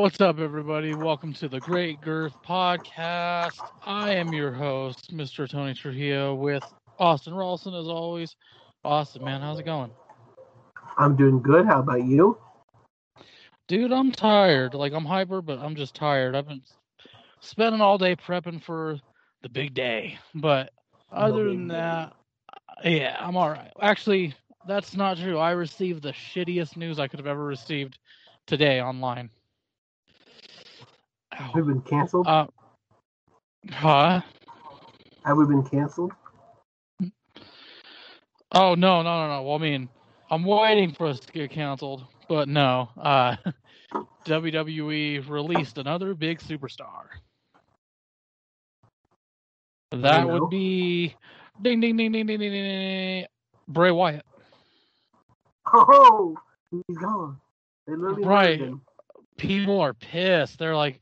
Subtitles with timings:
[0.00, 0.94] What's up, everybody?
[0.94, 3.60] Welcome to the Great Girth Podcast.
[3.84, 5.46] I am your host, Mr.
[5.46, 6.64] Tony Trujillo, with
[6.98, 8.34] Austin Ralston, as always.
[8.82, 9.90] Austin, man, how's it going?
[10.96, 11.66] I'm doing good.
[11.66, 12.38] How about you?
[13.68, 14.72] Dude, I'm tired.
[14.72, 16.34] Like, I'm hyper, but I'm just tired.
[16.34, 16.62] I've been
[17.40, 18.98] spending all day prepping for
[19.42, 20.18] the big day.
[20.34, 20.72] But
[21.12, 22.14] other than that,
[22.82, 23.70] yeah, I'm all right.
[23.82, 24.34] Actually,
[24.66, 25.36] that's not true.
[25.36, 27.98] I received the shittiest news I could have ever received
[28.46, 29.28] today online.
[31.32, 32.26] Have we been canceled?
[32.26, 32.46] Uh,
[33.70, 34.20] huh?
[35.24, 36.12] Have we been canceled?
[38.52, 39.42] Oh no, no, no, no.
[39.42, 39.88] Well, I mean,
[40.30, 42.88] I'm waiting for us to get canceled, but no.
[42.96, 43.36] Uh,
[44.24, 47.04] WWE released another big superstar.
[49.92, 51.14] That would be
[51.62, 53.26] ding, ding, ding, ding, ding, ding, ding, ding,
[53.68, 54.24] Bray Wyatt.
[55.72, 56.36] Oh,
[56.70, 57.40] he's gone.
[57.86, 58.62] They literally Right.
[59.36, 60.58] People are pissed.
[60.58, 61.00] They're like,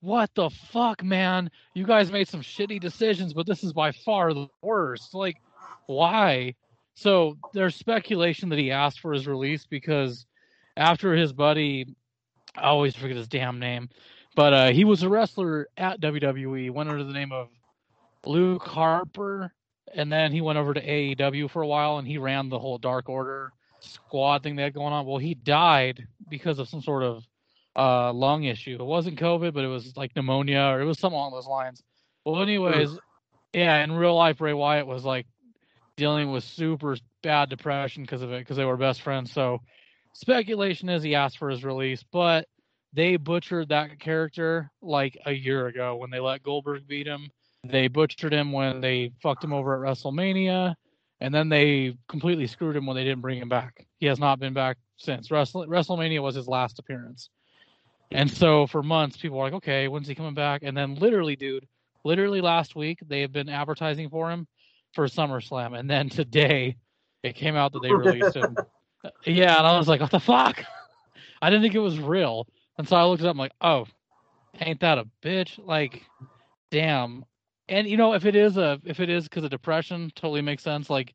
[0.00, 1.50] "What the fuck, man?
[1.74, 5.14] You guys made some shitty decisions, but this is by far the worst.
[5.14, 5.36] Like,
[5.86, 6.54] why?"
[6.94, 10.26] So there's speculation that he asked for his release because
[10.76, 11.94] after his buddy,
[12.56, 13.88] I always forget his damn name,
[14.34, 17.48] but uh, he was a wrestler at WWE, went under the name of
[18.26, 19.52] Luke Harper,
[19.94, 22.78] and then he went over to AEW for a while and he ran the whole
[22.78, 25.06] Dark Order squad thing they had going on.
[25.06, 27.24] Well, he died because of some sort of
[27.76, 28.76] uh, lung issue.
[28.78, 31.82] It wasn't COVID, but it was like pneumonia or it was something along those lines.
[32.24, 32.90] Well, anyways,
[33.52, 35.26] yeah, in real life, Bray Wyatt was like
[35.96, 39.32] dealing with super bad depression because of it because they were best friends.
[39.32, 39.60] So
[40.14, 42.46] speculation is he asked for his release, but
[42.92, 47.30] they butchered that character like a year ago when they let Goldberg beat him.
[47.64, 50.74] They butchered him when they fucked him over at WrestleMania,
[51.20, 53.86] and then they completely screwed him when they didn't bring him back.
[53.98, 55.30] He has not been back since.
[55.30, 57.28] Wrestle- WrestleMania was his last appearance.
[58.10, 60.62] And so for months, people were like, okay, when's he coming back?
[60.64, 61.66] And then literally, dude,
[62.04, 64.46] literally last week, they have been advertising for him
[64.94, 65.78] for SummerSlam.
[65.78, 66.76] And then today,
[67.22, 68.56] it came out that they released him.
[69.24, 70.62] Yeah, and I was like, what the fuck?
[71.42, 72.46] I didn't think it was real.
[72.76, 73.30] And so I looked it up.
[73.30, 73.86] I'm like, oh,
[74.60, 75.58] ain't that a bitch?
[75.64, 76.04] Like,
[76.70, 77.24] damn.
[77.70, 80.62] And you know, if it is a, if it is because of depression, totally makes
[80.62, 80.90] sense.
[80.90, 81.14] Like,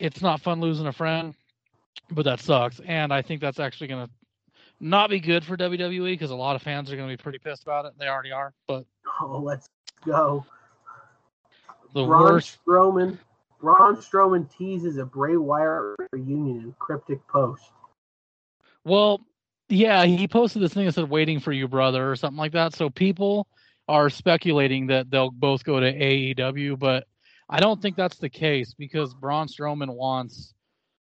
[0.00, 1.34] it's not fun losing a friend,
[2.10, 2.80] but that sucks.
[2.84, 4.10] And I think that's actually gonna
[4.80, 7.62] not be good for WWE because a lot of fans are gonna be pretty pissed
[7.62, 7.92] about it.
[7.98, 8.52] They already are.
[8.66, 8.84] But
[9.20, 9.68] Oh, let's
[10.04, 10.44] go.
[11.94, 12.58] the Braun worst.
[12.66, 13.18] Strowman.
[13.60, 17.64] Braun Strowman teases a Bray Wyatt reunion in cryptic post.
[18.84, 19.20] Well,
[19.68, 22.74] yeah, he posted this thing that said "waiting for you, brother" or something like that.
[22.74, 23.48] So people
[23.88, 27.06] are speculating that they'll both go to AEW, but
[27.48, 30.54] I don't think that's the case because Braun Strowman wants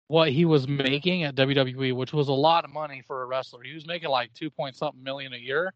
[0.08, 3.62] what he was making at WWE, which was a lot of money for a wrestler.
[3.62, 5.72] He was making like two point something million a year,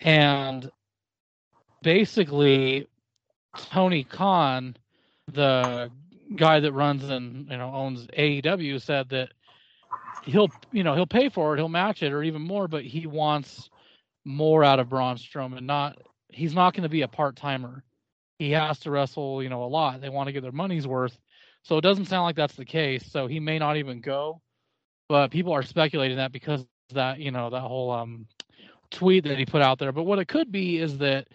[0.00, 0.70] and
[1.82, 2.88] basically
[3.56, 4.76] Tony Khan,
[5.32, 5.90] the
[6.36, 9.30] guy that runs and you know owns AEW, said that
[10.22, 13.06] he'll you know he'll pay for it, he'll match it or even more, but he
[13.06, 13.70] wants
[14.24, 15.62] more out of Braun Strowman.
[15.62, 15.98] Not
[16.28, 17.84] he's not going to be a part timer.
[18.38, 20.00] He has to wrestle, you know, a lot.
[20.00, 21.18] They want to get their money's worth.
[21.62, 23.04] So it doesn't sound like that's the case.
[23.10, 24.40] So he may not even go.
[25.08, 28.26] But people are speculating that because that, you know, that whole um
[28.90, 29.92] tweet that he put out there.
[29.92, 31.28] But what it could be is that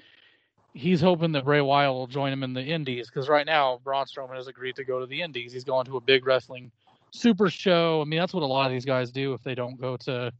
[0.73, 4.05] he's hoping that Bray Wyatt will join him in the Indies because right now Braun
[4.05, 5.53] Strowman has agreed to go to the Indies.
[5.53, 6.71] He's going to a big wrestling
[7.11, 8.01] super show.
[8.01, 10.31] I mean, that's what a lot of these guys do if they don't go to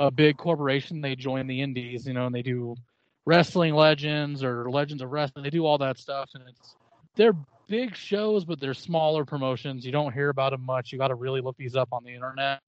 [0.00, 1.00] a big corporation.
[1.00, 2.76] They join the Indies, you know, and they do
[3.24, 5.44] wrestling legends or legends of wrestling.
[5.44, 6.76] They do all that stuff, and it's
[7.14, 7.36] they're
[7.68, 9.84] big shows, but they're smaller promotions.
[9.84, 10.92] You don't hear about them much.
[10.92, 12.60] You got to really look these up on the internet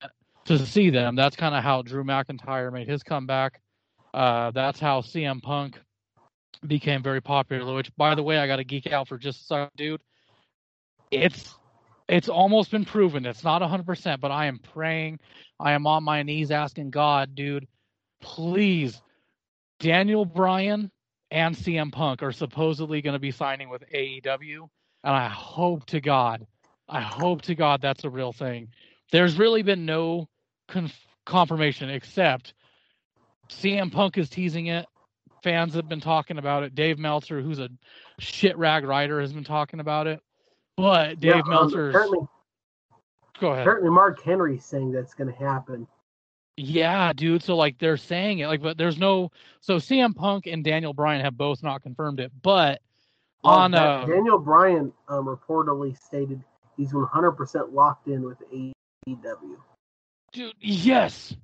[0.46, 1.16] to see them.
[1.16, 3.60] That's kind of how Drew McIntyre made his comeback.
[4.12, 5.78] Uh, that's how CM Punk
[6.66, 7.74] became very popular.
[7.74, 10.00] Which, by the way, I got to geek out for just a second, dude.
[11.10, 11.54] It's
[12.08, 13.26] it's almost been proven.
[13.26, 15.20] It's not 100%, but I am praying.
[15.60, 17.68] I am on my knees asking God, dude,
[18.20, 19.00] please,
[19.78, 20.90] Daniel Bryan
[21.30, 24.68] and CM Punk are supposedly going to be signing with AEW.
[25.04, 26.46] And I hope to God,
[26.88, 28.68] I hope to God that's a real thing.
[29.12, 30.28] There's really been no
[30.68, 32.54] conf- confirmation except
[33.48, 34.86] CM Punk is teasing it.
[35.42, 36.74] Fans have been talking about it.
[36.74, 37.68] Dave Meltzer, who's a
[38.18, 40.20] shit rag writer, has been talking about it.
[40.76, 42.28] But Dave Yeah, um,
[43.40, 43.62] Go ahead.
[43.62, 45.86] apparently Mark Henry's saying that's going to happen.
[46.56, 47.44] Yeah, dude.
[47.44, 49.30] So like they're saying it, like, but there's no.
[49.60, 52.80] So CM Punk and Daniel Bryan have both not confirmed it, but
[53.44, 56.42] on Um, uh, Daniel Bryan um, reportedly stated
[56.76, 59.56] he's 100% locked in with AEW.
[60.32, 61.34] dude, yes.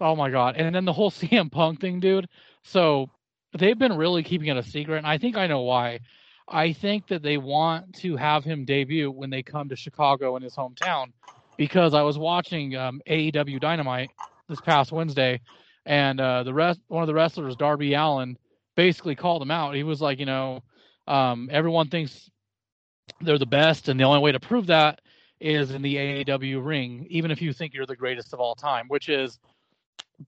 [0.00, 0.56] Oh my god!
[0.56, 2.28] And then the whole CM Punk thing, dude.
[2.62, 3.10] So
[3.56, 6.00] they've been really keeping it a secret, and I think I know why.
[6.48, 10.42] I think that they want to have him debut when they come to Chicago in
[10.42, 11.12] his hometown,
[11.56, 14.10] because I was watching um, AEW Dynamite
[14.48, 15.40] this past Wednesday,
[15.86, 18.38] and uh, the rest one of the wrestlers, Darby Allin
[18.76, 19.74] basically called him out.
[19.74, 20.62] He was like, you know,
[21.06, 22.30] um, everyone thinks
[23.20, 25.00] they're the best, and the only way to prove that
[25.40, 28.86] is in the AEW ring, even if you think you're the greatest of all time,
[28.88, 29.38] which is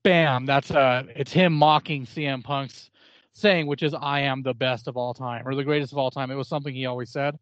[0.03, 2.91] bam, that's uh it's him mocking CM Punk's
[3.33, 6.11] saying, which is I am the best of all time or the greatest of all
[6.11, 6.29] time.
[6.29, 7.37] It was something he always said.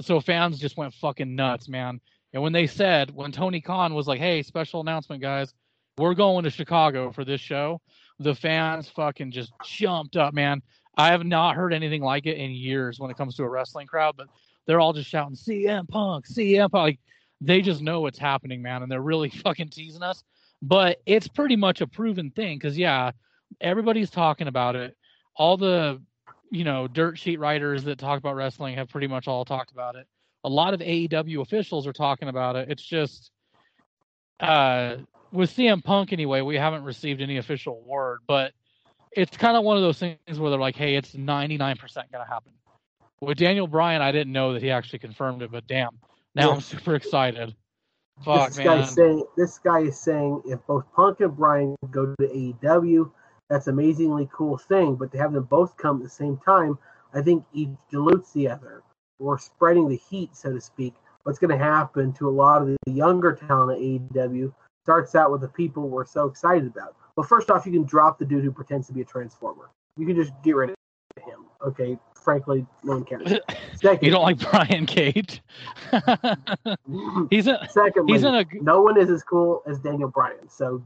[0.00, 2.00] So fans just went fucking nuts, man.
[2.32, 5.52] And when they said, when Tony Khan was like, Hey, special announcement, guys,
[5.98, 7.80] we're going to Chicago for this show,
[8.18, 10.62] the fans fucking just jumped up, man.
[11.00, 13.86] I have not heard anything like it in years when it comes to a wrestling
[13.86, 14.28] crowd, but
[14.66, 16.74] they're all just shouting CM Punk, CM Punk.
[16.74, 17.00] Like
[17.40, 20.22] they just know what's happening, man, and they're really fucking teasing us.
[20.62, 23.12] But it's pretty much a proven thing because yeah,
[23.60, 24.94] everybody's talking about it.
[25.34, 26.02] All the
[26.50, 29.96] you know dirt sheet writers that talk about wrestling have pretty much all talked about
[29.96, 30.06] it.
[30.44, 32.70] A lot of AEW officials are talking about it.
[32.70, 33.30] It's just
[34.38, 34.96] uh,
[35.32, 38.52] with CM Punk anyway, we haven't received any official word, but
[39.12, 41.78] it's kind of one of those things where they're like, "Hey, it's 99%
[42.12, 42.52] going to happen."
[43.20, 45.98] With Daniel Bryan, I didn't know that he actually confirmed it, but damn,
[46.34, 46.54] now yeah.
[46.54, 47.54] I'm super excited.
[48.24, 48.66] Fuck, this man.
[48.66, 53.10] Guy's saying, this guy is saying if both Punk and Bryan go to AEW,
[53.48, 54.94] that's an amazingly cool thing.
[54.94, 56.78] But to have them both come at the same time,
[57.14, 58.82] I think each dilutes the other.
[59.18, 60.94] We're spreading the heat, so to speak.
[61.24, 64.52] What's going to happen to a lot of the younger talent at AEW
[64.84, 66.96] starts out with the people we're so excited about.
[67.16, 69.70] Well, first off, you can drop the dude who pretends to be a transformer.
[69.96, 70.76] You can just get rid of
[71.22, 71.46] him.
[71.62, 73.28] Okay, frankly, no one cares.
[73.76, 75.42] Second, you don't like Brian Cage?
[77.30, 80.82] he's a secondly, he's in a no one is as cool as Daniel Bryan, so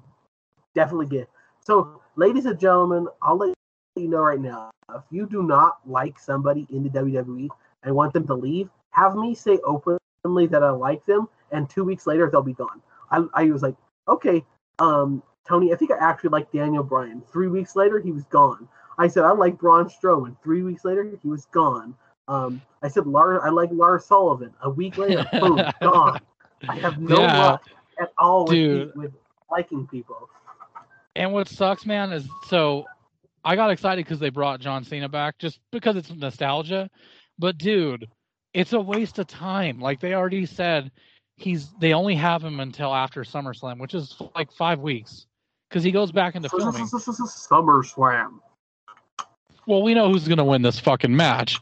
[0.75, 1.29] definitely get.
[1.61, 3.55] So, ladies and gentlemen, I'll let
[3.97, 4.71] you know right now.
[4.95, 7.49] If you do not like somebody in the WWE
[7.85, 11.85] and want them to leave, have me say openly that I like them, and two
[11.85, 12.83] weeks later they'll be gone.
[13.11, 13.77] I, I was like,
[14.09, 14.45] okay,
[14.79, 17.23] um, Tony, I think I actually like Daniel Bryan.
[17.31, 18.69] Three weeks later, he was gone.
[18.99, 20.37] I said I like Braun Strowman.
[20.43, 21.95] Three weeks later, he was gone.
[22.29, 24.55] Um, I said Lars, I like Lars Sullivan.
[24.63, 26.21] A week later, boom, gone.
[26.69, 27.43] I have no yeah.
[27.43, 27.69] luck
[28.01, 29.13] at all with, with
[29.51, 30.31] liking people.
[31.17, 32.87] And what sucks, man, is so
[33.45, 36.89] I got excited because they brought John Cena back just because it's nostalgia.
[37.39, 38.09] But dude,
[38.55, 39.79] it's a waste of time.
[39.81, 40.91] Like they already said,
[41.37, 45.27] he's they only have him until after SummerSlam, which is like five weeks
[45.75, 46.87] because he goes back into filming.
[46.87, 48.41] Summer Slam.
[49.67, 51.59] Well, we know who's going to win this fucking match.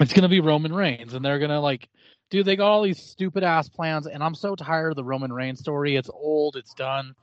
[0.00, 1.90] It's going to be Roman Reigns, and they're going to like,
[2.30, 5.30] dude, they got all these stupid ass plans, and I'm so tired of the Roman
[5.30, 5.96] Reigns story.
[5.96, 7.14] It's old, it's done,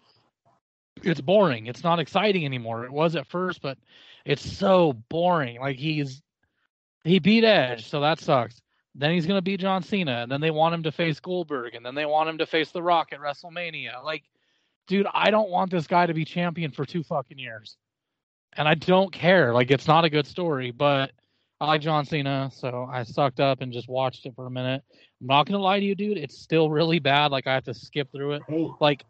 [1.02, 2.86] it's boring, it's not exciting anymore.
[2.86, 3.80] It was at first, but
[4.26, 5.60] it's so boring.
[5.60, 6.22] Like he's
[7.04, 8.62] he beat Edge, so that sucks.
[8.94, 11.84] Then he's gonna beat John Cena, and then they want him to face Goldberg, and
[11.84, 14.04] then they want him to face The Rock at WrestleMania.
[14.04, 14.24] Like,
[14.88, 17.78] dude, I don't want this guy to be champion for two fucking years
[18.54, 19.54] and I don't care.
[19.54, 21.12] Like it's not a good story, but
[21.60, 24.84] I like John Cena, so I sucked up and just watched it for a minute.
[25.22, 26.18] I'm not gonna lie to you, dude.
[26.18, 27.32] It's still really bad.
[27.32, 28.42] Like I have to skip through it.
[28.48, 29.06] Hey, like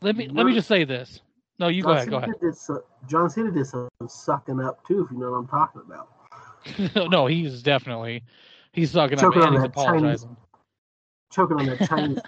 [0.00, 1.20] let me let me just say this.
[1.58, 2.04] No, you John go ahead.
[2.04, 2.40] Cena go ahead.
[2.40, 5.82] Did some, John Cena did some sucking up too, if you know what I'm talking
[5.86, 7.10] about.
[7.10, 8.22] no, he's definitely
[8.72, 10.28] he's sucking choking up and he's apologizing.
[10.28, 10.38] Chinese,
[11.32, 12.18] choking on that Chinese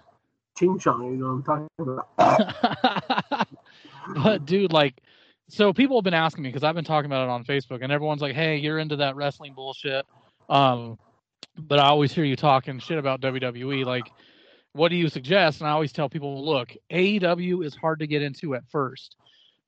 [0.57, 1.05] ching chong.
[1.05, 3.49] You know what I'm talking about.
[4.23, 5.01] but dude, like
[5.49, 7.93] so people have been asking me because I've been talking about it on Facebook, and
[7.93, 10.07] everyone's like, "Hey, you're into that wrestling bullshit,"
[10.49, 10.99] um,
[11.59, 13.85] but I always hear you talking shit about WWE.
[13.85, 14.11] Like,
[14.73, 15.61] what do you suggest?
[15.61, 19.17] And I always tell people, look, AEW is hard to get into at first,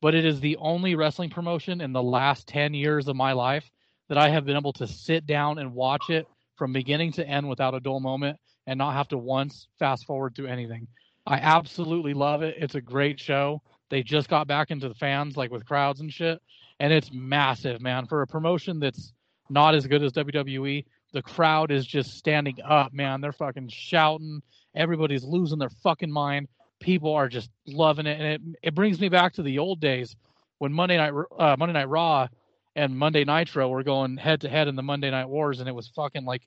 [0.01, 3.71] but it is the only wrestling promotion in the last ten years of my life
[4.09, 6.27] that I have been able to sit down and watch it
[6.57, 10.35] from beginning to end without a dull moment and not have to once fast forward
[10.35, 10.87] through anything.
[11.27, 12.57] I absolutely love it.
[12.59, 13.63] It's a great show.
[13.91, 16.41] They just got back into the fans, like with crowds and shit,
[16.81, 18.07] and it's massive, man.
[18.07, 19.13] For a promotion that's
[19.49, 23.21] not as good as WWE, the crowd is just standing up, man.
[23.21, 24.43] They're fucking shouting.
[24.75, 26.49] Everybody's losing their fucking mind.
[26.81, 30.15] People are just loving it, and it it brings me back to the old days
[30.59, 32.29] when Monday night uh, Monday Night Raw
[32.75, 35.75] and Monday Nitro were going head to head in the Monday Night Wars, and it
[35.75, 36.43] was fucking like,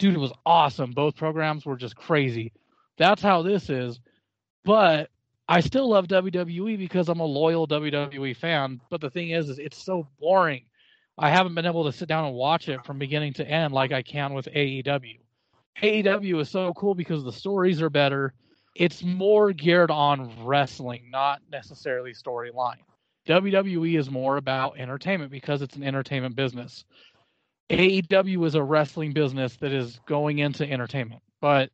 [0.00, 0.90] dude, it was awesome.
[0.90, 2.52] Both programs were just crazy.
[2.98, 4.00] That's how this is,
[4.64, 5.10] but
[5.48, 8.80] I still love WWE because I'm a loyal WWE fan.
[8.90, 10.64] But the thing is, is it's so boring.
[11.18, 13.92] I haven't been able to sit down and watch it from beginning to end like
[13.92, 15.18] I can with AEW.
[15.82, 18.32] AEW is so cool because the stories are better,
[18.74, 22.78] it's more geared on wrestling, not necessarily storyline.
[23.28, 26.84] WWE is more about entertainment because it's an entertainment business.
[27.70, 31.70] AEW is a wrestling business that is going into entertainment, but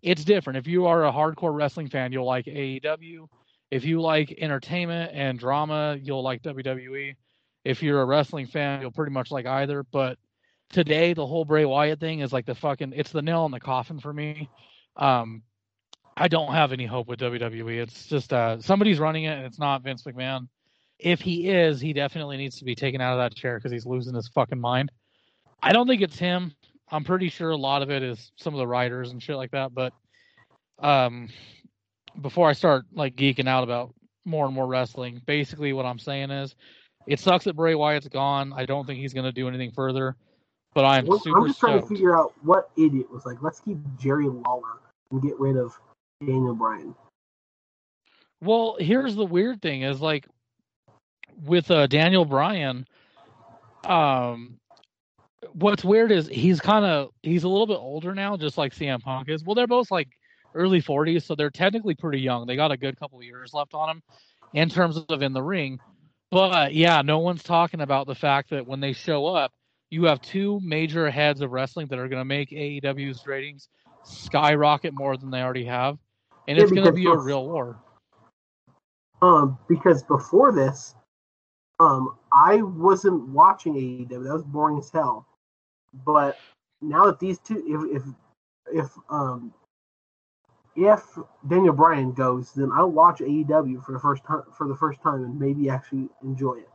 [0.00, 0.58] it's different.
[0.58, 3.26] If you are a hardcore wrestling fan, you'll like AEW.
[3.70, 7.16] If you like entertainment and drama, you'll like WWE.
[7.64, 9.82] If you're a wrestling fan, you'll pretty much like either.
[9.82, 10.18] But
[10.70, 13.58] today, the whole Bray Wyatt thing is like the fucking it's the nail in the
[13.58, 14.48] coffin for me.
[14.96, 15.42] Um,
[16.16, 17.82] I don't have any hope with WWE.
[17.82, 20.46] It's just uh, somebody's running it, and it's not Vince McMahon.
[21.00, 23.84] If he is, he definitely needs to be taken out of that chair because he's
[23.84, 24.92] losing his fucking mind.
[25.62, 26.52] I don't think it's him.
[26.90, 29.50] I'm pretty sure a lot of it is some of the writers and shit like
[29.52, 29.74] that.
[29.74, 29.92] But
[30.78, 31.28] um,
[32.20, 33.94] before I start like geeking out about
[34.24, 36.54] more and more wrestling, basically what I'm saying is,
[37.06, 38.52] it sucks that Bray Wyatt's gone.
[38.54, 40.16] I don't think he's going to do anything further.
[40.74, 43.60] But I'm Well, super I'm just trying to figure out what idiot was like, let's
[43.60, 44.80] keep Jerry Lawler
[45.10, 45.78] and get rid of
[46.20, 46.94] Daniel Bryan.
[48.40, 50.26] Well, here's the weird thing is like
[51.44, 52.86] with uh, Daniel Bryan,
[53.84, 54.58] um,
[55.52, 59.02] what's weird is he's kind of he's a little bit older now, just like CM
[59.02, 59.44] Punk is.
[59.44, 60.08] Well, they're both like
[60.54, 62.46] early 40s, so they're technically pretty young.
[62.46, 64.02] They got a good couple years left on them
[64.52, 65.80] in terms of in the ring.
[66.30, 69.52] But yeah, no one's talking about the fact that when they show up,
[69.90, 73.68] you have two major heads of wrestling that are going to make AEW's ratings
[74.02, 75.98] skyrocket more than they already have,
[76.48, 77.78] and Yeah, it's going to be a real war.
[79.22, 80.94] Um, because before this,
[81.80, 84.08] um, I wasn't watching AEW.
[84.08, 85.26] That was boring as hell.
[86.04, 86.38] But
[86.80, 89.52] now that these two, if if if um
[90.76, 91.02] if
[91.48, 95.24] Daniel Bryan goes, then I'll watch AEW for the first time for the first time
[95.24, 96.68] and maybe actually enjoy it.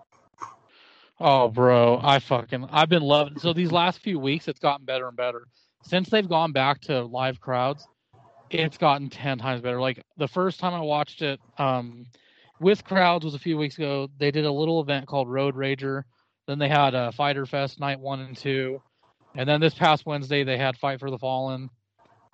[1.20, 3.40] Oh, bro, I fucking I've been loving.
[3.40, 5.48] So these last few weeks, it's gotten better and better.
[5.84, 7.88] Since they've gone back to live crowds,
[8.50, 9.82] it's gotten ten times better.
[9.82, 12.06] Like the first time I watched it, um,
[12.62, 14.10] with crowds was a few weeks ago.
[14.18, 16.04] They did a little event called Road Rager.
[16.48, 18.82] Then they had a Fyter Fest night one and two,
[19.36, 21.70] and then this past Wednesday they had Fight for the Fallen.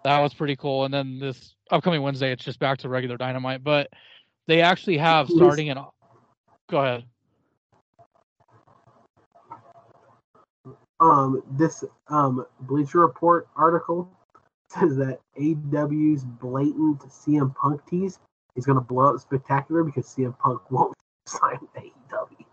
[0.04, 0.86] That was pretty cool.
[0.86, 3.64] And then this upcoming Wednesday, it's just back to regular Dynamite.
[3.64, 3.90] But
[4.48, 5.78] they actually have starting in.
[6.70, 7.04] Go ahead.
[11.00, 14.10] Um, this um Bleacher Report article
[14.70, 18.20] says that AEW's blatant CM Punk tease
[18.56, 20.94] is going to blow up spectacular because CM Punk won't
[21.26, 22.46] sign AEW.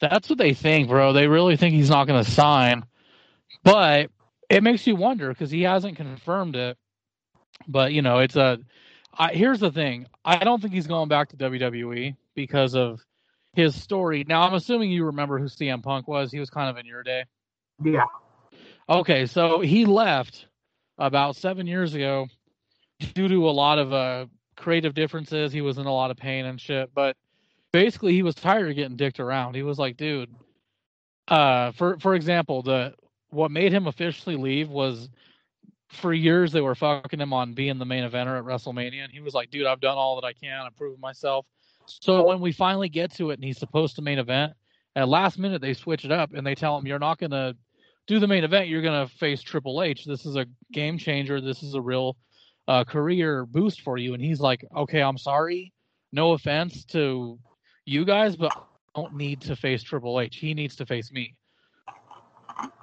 [0.00, 1.12] That's what they think, bro.
[1.12, 2.84] They really think he's not going to sign.
[3.62, 4.10] But
[4.48, 6.76] it makes you wonder because he hasn't confirmed it.
[7.68, 8.58] But you know, it's a.
[9.12, 10.06] I, here's the thing.
[10.24, 13.00] I don't think he's going back to WWE because of
[13.54, 14.24] his story.
[14.26, 16.30] Now, I'm assuming you remember who CM Punk was.
[16.30, 17.24] He was kind of in your day.
[17.82, 18.04] Yeah,
[18.90, 20.46] Okay, so he left
[20.98, 22.26] about seven years ago
[23.14, 24.26] due to a lot of uh,
[24.56, 25.52] creative differences.
[25.52, 26.90] He was in a lot of pain and shit.
[26.92, 27.16] But
[27.72, 29.54] basically, he was tired of getting dicked around.
[29.54, 30.34] He was like, dude,
[31.28, 32.94] uh, for for example, the
[33.30, 35.08] what made him officially leave was
[35.88, 39.20] for years they were fucking him on being the main eventer at WrestleMania, and he
[39.20, 40.60] was like, dude, I've done all that I can.
[40.60, 41.46] I've proven myself.
[41.86, 44.52] So when we finally get to it, and he's supposed to main event,
[44.94, 47.54] at last minute they switch it up and they tell him you're not gonna
[48.10, 50.04] do the main event, you're going to face Triple H.
[50.04, 51.40] This is a game changer.
[51.40, 52.16] This is a real
[52.66, 54.14] uh, career boost for you.
[54.14, 55.72] And he's like, okay, I'm sorry.
[56.12, 57.38] No offense to
[57.84, 60.36] you guys, but I don't need to face Triple H.
[60.36, 61.36] He needs to face me.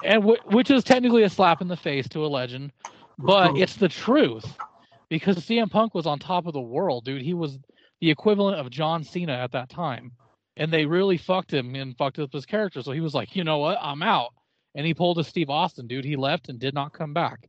[0.04, 2.72] And w- which is technically a slap in the face to a legend,
[3.18, 4.46] but it's the truth
[5.10, 7.22] because CM Punk was on top of the world, dude.
[7.22, 7.58] He was
[8.02, 10.12] the equivalent of John Cena at that time.
[10.56, 12.82] And they really fucked him and fucked up his character.
[12.82, 13.78] So he was like, you know what?
[13.80, 14.34] I'm out
[14.74, 16.06] and he pulled a Steve Austin, dude.
[16.06, 17.48] He left and did not come back.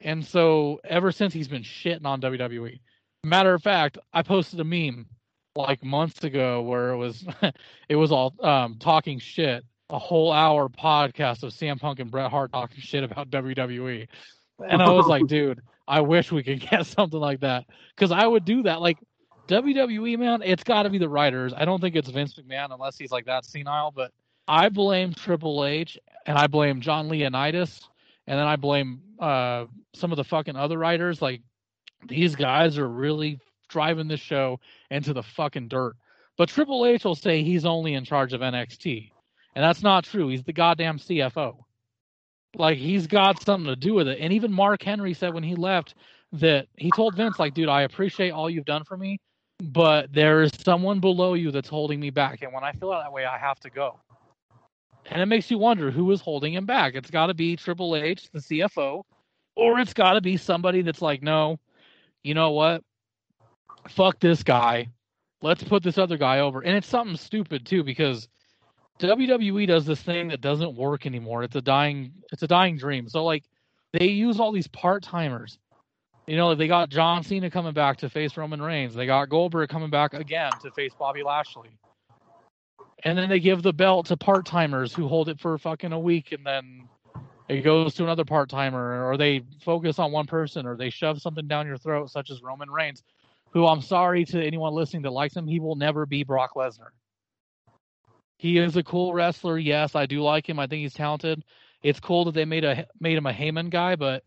[0.00, 2.78] And so ever since he's been shitting on WWE.
[3.24, 5.06] Matter of fact, I posted a meme
[5.54, 7.24] like months ago where it was
[7.88, 12.30] it was all um, talking shit, a whole hour podcast of CM Punk and Bret
[12.30, 14.08] Hart talking shit about WWE.
[14.58, 18.26] And I was like, dude, I wish we could get something like that because I
[18.26, 18.80] would do that.
[18.80, 18.98] Like
[19.48, 21.52] WWE, man, it's got to be the writers.
[21.54, 24.12] I don't think it's Vince McMahon unless he's like that senile, but
[24.48, 27.82] I blame Triple H and I blame John Laurinaitis,
[28.26, 31.20] and then I blame uh, some of the fucking other writers.
[31.20, 31.42] Like
[32.08, 34.58] these guys are really driving this show
[34.90, 35.96] into the fucking dirt.
[36.38, 39.11] But Triple H will say he's only in charge of NXT,
[39.54, 40.28] and that's not true.
[40.28, 41.56] He's the goddamn CFO.
[42.54, 44.18] Like he's got something to do with it.
[44.20, 45.94] And even Mark Henry said when he left
[46.32, 49.18] that he told Vince, like, dude, I appreciate all you've done for me,
[49.62, 52.42] but there is someone below you that's holding me back.
[52.42, 54.00] And when I feel that way, I have to go.
[55.06, 56.94] And it makes you wonder who is holding him back.
[56.94, 59.02] It's got to be Triple H, the CFO,
[59.56, 61.58] or it's got to be somebody that's like, no,
[62.22, 62.82] you know what?
[63.88, 64.88] Fuck this guy.
[65.42, 66.60] Let's put this other guy over.
[66.60, 68.28] And it's something stupid too because
[69.00, 71.42] WWE does this thing that doesn't work anymore.
[71.42, 73.08] It's a dying it's a dying dream.
[73.08, 73.44] So like
[73.92, 75.58] they use all these part timers.
[76.26, 78.94] You know, they got John Cena coming back to face Roman Reigns.
[78.94, 81.70] They got Goldberg coming back again to face Bobby Lashley.
[83.04, 85.98] And then they give the belt to part timers who hold it for fucking a
[85.98, 86.88] week and then
[87.48, 91.20] it goes to another part timer, or they focus on one person, or they shove
[91.20, 93.02] something down your throat, such as Roman Reigns,
[93.50, 96.90] who I'm sorry to anyone listening that likes him, he will never be Brock Lesnar.
[98.42, 99.56] He is a cool wrestler.
[99.56, 100.58] Yes, I do like him.
[100.58, 101.44] I think he's talented.
[101.84, 104.24] It's cool that they made a made him a Heyman guy, but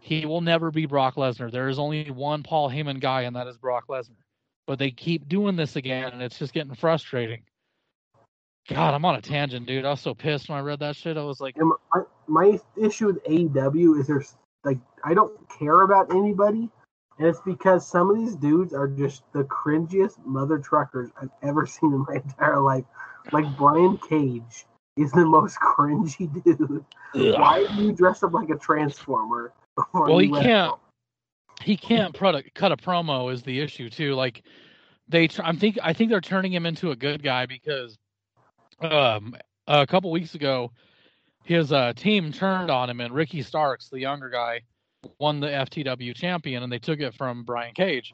[0.00, 1.48] he will never be Brock Lesnar.
[1.48, 4.16] There is only one Paul Heyman guy, and that is Brock Lesnar.
[4.66, 7.44] But they keep doing this again, and it's just getting frustrating.
[8.68, 9.84] God, I'm on a tangent, dude.
[9.84, 11.16] I was so pissed when I read that shit.
[11.16, 11.56] I was like,
[12.26, 16.68] my, issue with AEW is there's like I don't care about anybody,
[17.20, 21.66] and it's because some of these dudes are just the cringiest mother truckers I've ever
[21.68, 22.84] seen in my entire life.
[23.30, 26.84] Like Brian Cage is the most cringy dude.
[27.14, 27.40] Ugh.
[27.40, 29.52] Why do you dress up like a transformer?
[29.94, 30.74] Well, he can't.
[31.62, 34.14] He can't product, cut a promo is the issue too.
[34.14, 34.42] Like
[35.08, 37.96] they, I'm think I think they're turning him into a good guy because
[38.80, 39.36] um,
[39.66, 40.72] a couple weeks ago,
[41.44, 44.62] his uh, team turned on him, and Ricky Starks, the younger guy,
[45.18, 48.12] won the FTW champion, and they took it from Brian Cage.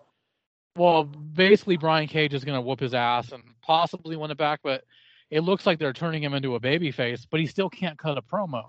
[0.79, 4.61] Well, basically, Brian Cage is going to whoop his ass and possibly win it back,
[4.63, 4.85] but
[5.29, 8.23] it looks like they're turning him into a babyface, but he still can't cut a
[8.23, 8.69] promo.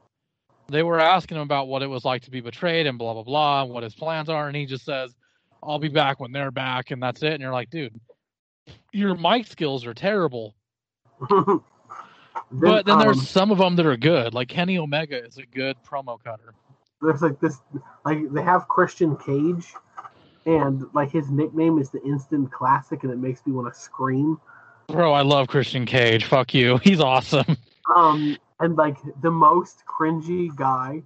[0.68, 3.24] They were asking him about what it was like to be betrayed and blah, blah,
[3.24, 5.16] blah, and what his plans are, and he just says,
[5.62, 7.34] I'll be back when they're back, and that's it.
[7.34, 8.00] And you're like, dude,
[8.92, 10.56] your mic skills are terrible.
[11.30, 11.60] Then,
[12.52, 14.34] but then um, there's some of them that are good.
[14.34, 16.56] Like Kenny Omega is a good promo cutter.
[17.02, 17.60] There's like this,
[18.04, 19.74] like they have Christian Cage,
[20.46, 24.40] and like his nickname is the Instant Classic, and it makes me want to scream.
[24.88, 26.26] Bro, I love Christian Cage.
[26.26, 26.78] Fuck you.
[26.84, 27.58] He's awesome.
[27.96, 31.04] Um, and like the most cringy guy.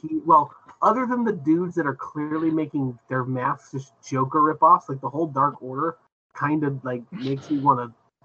[0.00, 4.88] He well, other than the dudes that are clearly making their masks just Joker ripoffs,
[4.88, 5.96] like the whole Dark Order,
[6.34, 8.22] kind of like makes me want to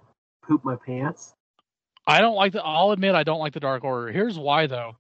[0.48, 1.34] poop my pants.
[2.06, 2.64] I don't like the.
[2.64, 4.12] I'll admit I don't like the Dark Order.
[4.12, 4.98] Here's why though.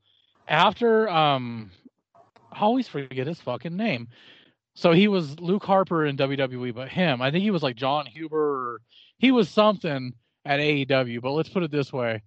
[0.47, 1.71] After um,
[2.51, 4.07] I always forget his fucking name.
[4.75, 8.05] So he was Luke Harper in WWE, but him, I think he was like Jon
[8.05, 8.73] Huber.
[8.75, 8.81] Or,
[9.17, 10.13] he was something
[10.45, 11.21] at AEW.
[11.21, 12.21] But let's put it this way: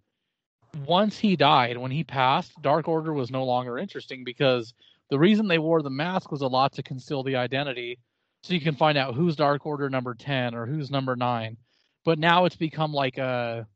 [0.86, 4.74] once he died, when he passed, Dark Order was no longer interesting because
[5.10, 7.98] the reason they wore the mask was a lot to conceal the identity,
[8.42, 11.56] so you can find out who's Dark Order number ten or who's number nine.
[12.04, 13.66] But now it's become like a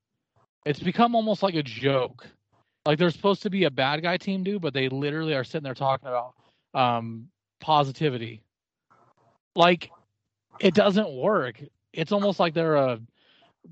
[0.64, 2.26] it's become almost like a joke.
[2.86, 5.64] Like they're supposed to be a bad guy team, dude, but they literally are sitting
[5.64, 6.34] there talking about
[6.72, 7.28] um,
[7.60, 8.42] positivity.
[9.54, 9.90] Like
[10.60, 11.60] it doesn't work.
[11.92, 13.00] It's almost like they're a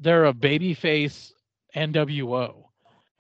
[0.00, 1.32] they're a baby face
[1.74, 2.64] NWO.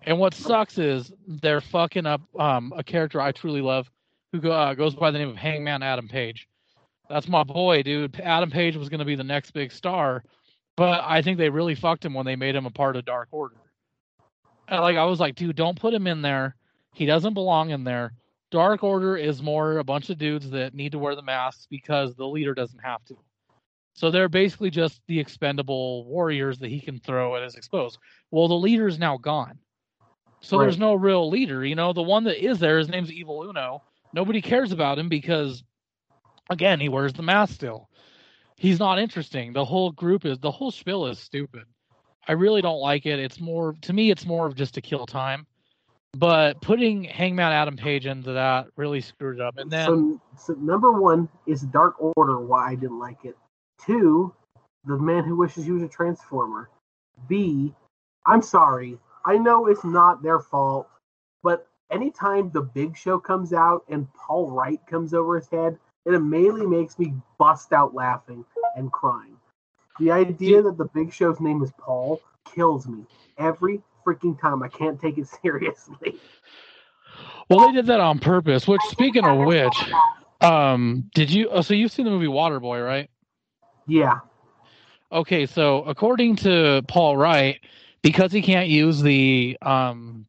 [0.02, 3.90] And what sucks is they're fucking up um, a character I truly love,
[4.32, 6.48] who uh, goes by the name of Hangman Adam Page.
[7.08, 8.20] That's my boy, dude.
[8.20, 10.22] Adam Page was going to be the next big star,
[10.76, 13.28] but I think they really fucked him when they made him a part of Dark
[13.32, 13.56] Order.
[14.68, 16.54] And like I was like, dude, don't put him in there.
[16.94, 18.12] He doesn't belong in there.
[18.50, 22.14] Dark Order is more a bunch of dudes that need to wear the masks because
[22.14, 23.16] the leader doesn't have to.
[23.94, 27.98] So they're basically just the expendable warriors that he can throw at his exposed.
[28.30, 29.58] Well, the leader is now gone.
[30.40, 30.64] So right.
[30.64, 31.64] there's no real leader.
[31.64, 33.82] You know, the one that is there, his name's Evil Uno.
[34.12, 35.64] Nobody cares about him because,
[36.48, 37.88] again, he wears the mask still
[38.58, 39.52] he's not interesting.
[39.52, 41.62] The whole group is the whole spiel is stupid.
[42.26, 43.18] I really don't like it.
[43.18, 45.46] It's more to me, it's more of just to kill time.
[46.16, 49.58] But putting Hangman Adam Page into that really screwed it up.
[49.58, 52.40] And then so, so number one is Dark Order.
[52.40, 53.36] Why I didn't like it.
[53.84, 54.34] Two,
[54.84, 56.70] the man who wishes he was a transformer.
[57.28, 57.74] B,
[58.26, 58.98] I'm sorry.
[59.24, 60.88] I know it's not their fault,
[61.42, 66.14] but anytime the Big Show comes out and Paul Wight comes over his head, it
[66.14, 68.44] immediately makes me bust out laughing
[68.76, 69.36] and crying.
[70.00, 72.22] The idea that the Big Show's name is Paul
[72.54, 73.04] kills me
[73.36, 74.62] every freaking time.
[74.62, 76.16] I can't take it seriously.
[77.50, 78.68] Well, they did that on purpose.
[78.68, 79.74] Which, speaking of which,
[80.40, 81.48] um, did you?
[81.50, 83.10] Oh, so you've seen the movie Waterboy, right?
[83.86, 84.20] Yeah.
[85.10, 87.60] Okay, so according to Paul Wight,
[88.02, 90.26] because he can't use the um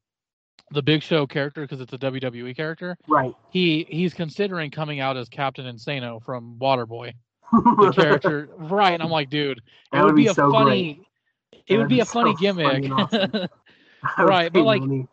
[0.71, 2.97] the Big Show character because it's a WWE character.
[3.07, 3.35] Right.
[3.49, 7.13] He he's considering coming out as Captain Insano from Waterboy.
[7.51, 8.93] the character, right?
[8.93, 9.61] And I'm like, dude,
[9.91, 10.93] it would, would, be, be a so funny.
[10.93, 11.05] Great.
[11.67, 13.31] It would be, be a so funny gimmick, awesome.
[14.17, 14.51] right?
[14.51, 15.07] But like, money.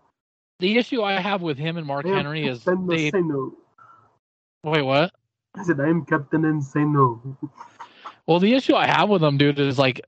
[0.60, 3.10] the issue I have with him and Mark Henry is they.
[4.64, 5.12] Wait, what?
[5.54, 7.36] I said, I'm Captain Insano.
[8.26, 10.00] Well, the issue I have with them, dude, is like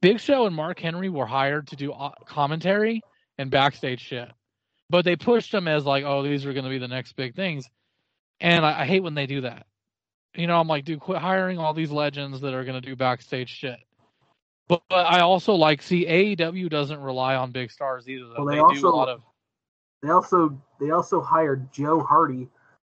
[0.00, 3.02] Big Show and Mark Henry were hired to do uh, commentary
[3.38, 4.30] and backstage shit,
[4.90, 7.34] but they pushed them as like, oh, these are going to be the next big
[7.34, 7.68] things,
[8.40, 9.66] and I, I hate when they do that.
[10.34, 12.96] You know, I'm like, dude, quit hiring all these legends that are going to do
[12.96, 13.78] backstage shit.
[14.68, 18.30] But, but I also like see AEW doesn't rely on big stars either.
[18.36, 19.22] Well, they they also- do a lot of
[20.02, 22.48] They also they also hired Joe Hardy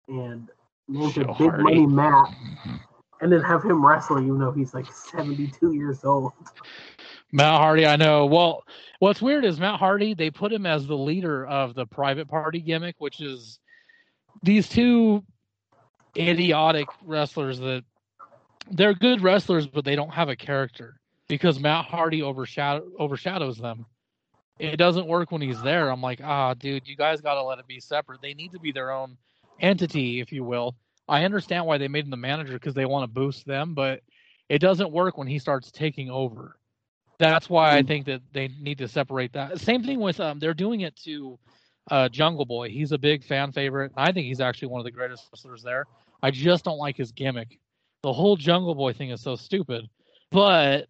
[0.08, 0.48] and
[0.88, 1.62] him Big Hardy.
[1.62, 2.34] Money Matt,
[3.20, 6.32] and then have him wrestle even though he's like 72 years old.
[7.32, 7.86] Matt Hardy.
[7.86, 8.26] I know.
[8.26, 8.62] Well,
[9.00, 10.14] what's weird is Matt Hardy.
[10.14, 13.58] They put him as the leader of the private party gimmick, which is
[14.42, 15.24] these two
[16.16, 17.84] idiotic wrestlers that
[18.70, 23.86] they're good wrestlers, but they don't have a character because Matt Hardy overshadow overshadows them.
[24.58, 25.90] It doesn't work when he's there.
[25.90, 28.20] I'm like, ah, dude, you guys got to let it be separate.
[28.22, 29.16] They need to be their own
[29.60, 30.76] entity, if you will.
[31.08, 34.00] I understand why they made him the manager because they want to boost them, but
[34.48, 36.58] it doesn't work when he starts taking over.
[37.18, 37.86] That's why I Mm.
[37.86, 39.60] think that they need to separate that.
[39.60, 41.38] Same thing with um, they're doing it to
[41.90, 42.68] uh, Jungle Boy.
[42.70, 43.92] He's a big fan favorite.
[43.96, 45.86] I think he's actually one of the greatest wrestlers there.
[46.22, 47.58] I just don't like his gimmick.
[48.02, 49.88] The whole Jungle Boy thing is so stupid,
[50.30, 50.88] but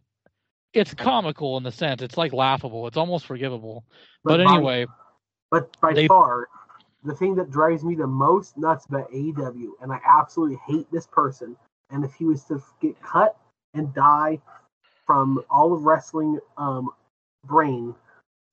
[0.72, 2.87] it's comical in the sense it's like laughable.
[2.87, 3.85] It's almost forgivable.
[4.24, 4.87] But, by- anyway,
[5.50, 6.48] But by They- far,
[7.05, 11.07] the thing that drives me the most nuts about AEW, and I absolutely hate this
[11.07, 11.57] person,
[11.90, 13.37] and if he was to get cut
[13.74, 14.40] and die
[15.07, 16.90] from all of wrestling um,
[17.44, 17.94] brain,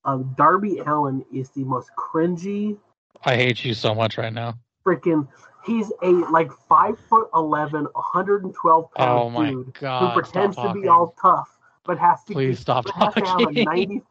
[0.04, 2.78] um, Darby Allin is the most cringy
[3.24, 4.54] I hate you so much right now.
[4.86, 5.26] freaking.
[5.64, 10.08] He's a like five foot eleven, 112 pound Oh dude god!
[10.10, 13.20] who pretends to be all tough, but has to Please stop but has have a
[13.20, 13.64] talking.
[13.64, 14.02] 90,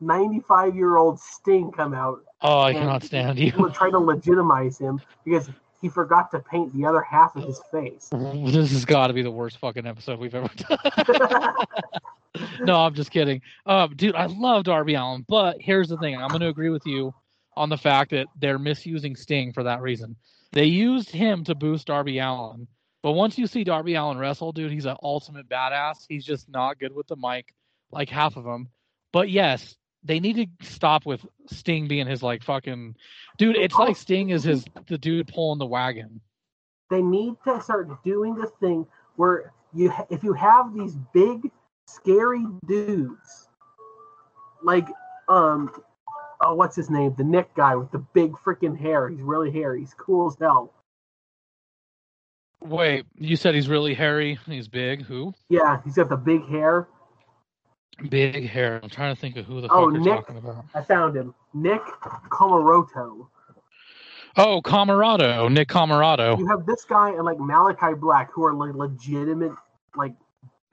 [0.00, 3.50] 95 year old Sting come out Oh, I cannot stand you.
[3.72, 5.48] try to legitimize him because
[5.80, 8.10] he forgot to paint the other half of his face.
[8.12, 11.54] This has got to be the worst fucking episode we've ever done.
[12.60, 13.40] no, I'm just kidding.
[13.64, 16.86] Um, dude, I love Darby Allin, but here's the thing: I'm going to agree with
[16.86, 17.14] you
[17.56, 20.16] on the fact that they're misusing Sting for that reason.
[20.52, 22.66] They used him to boost Darby Allin,
[23.06, 26.06] but once you see Darby Allin wrestle, dude, he's an ultimate badass.
[26.08, 27.54] He's just not good with the mic,
[27.92, 28.68] like half of them.
[29.12, 32.96] But yes, they need to stop with Sting being his like fucking
[33.38, 33.54] dude.
[33.58, 36.20] It's like Sting is his the dude pulling the wagon.
[36.90, 41.48] they need to start doing the thing where you, if you have these big,
[41.86, 43.48] scary dudes,
[44.64, 44.88] like
[45.28, 45.70] um,
[46.40, 47.14] oh, what's his name?
[47.16, 49.08] The Nick guy with the big freaking hair.
[49.08, 49.78] He's really hairy.
[49.78, 50.72] He's cool as hell.
[52.60, 54.38] Wait, you said he's really hairy.
[54.46, 55.04] He's big.
[55.04, 55.34] Who?
[55.48, 56.88] Yeah, he's got the big hair.
[58.08, 58.80] Big hair.
[58.82, 60.26] I'm trying to think of who the Oh, fuck you're Nick.
[60.26, 60.64] talking about.
[60.74, 61.34] I found him.
[61.54, 61.82] Nick
[62.30, 63.28] Comoroto.
[64.36, 65.50] Oh, Camarado.
[65.50, 66.38] Nick Camarado.
[66.38, 69.52] You have this guy and like Malachi Black, who are like legitimate
[69.94, 70.14] like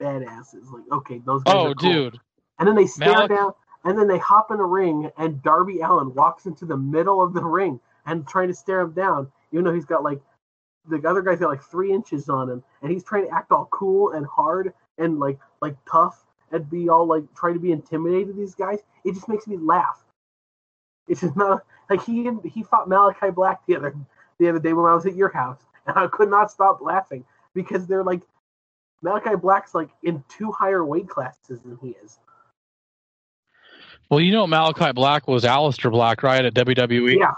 [0.00, 0.70] badasses.
[0.70, 1.90] Like, okay, those guys Oh, are cool.
[1.90, 2.20] dude.
[2.58, 3.52] And then they stare down,
[3.84, 7.32] and then they hop in a ring, and Darby Allin walks into the middle of
[7.32, 10.20] the ring and trying to stare him down, even though he's got like
[10.88, 13.68] the other guy's got like three inches on him, and he's trying to act all
[13.70, 18.36] cool and hard and like like tough and be all like trying to be intimidated
[18.36, 18.78] these guys.
[19.04, 20.04] It just makes me laugh.
[21.08, 23.94] It's just not like he he fought Malachi Black the other
[24.38, 27.24] the other day when I was at your house, and I could not stop laughing
[27.54, 28.22] because they're like
[29.02, 32.18] Malachi Black's like in two higher weight classes than he is.
[34.10, 37.18] Well, you know Malachi Black was Aleister Black, right, at WWE?
[37.18, 37.32] Yeah,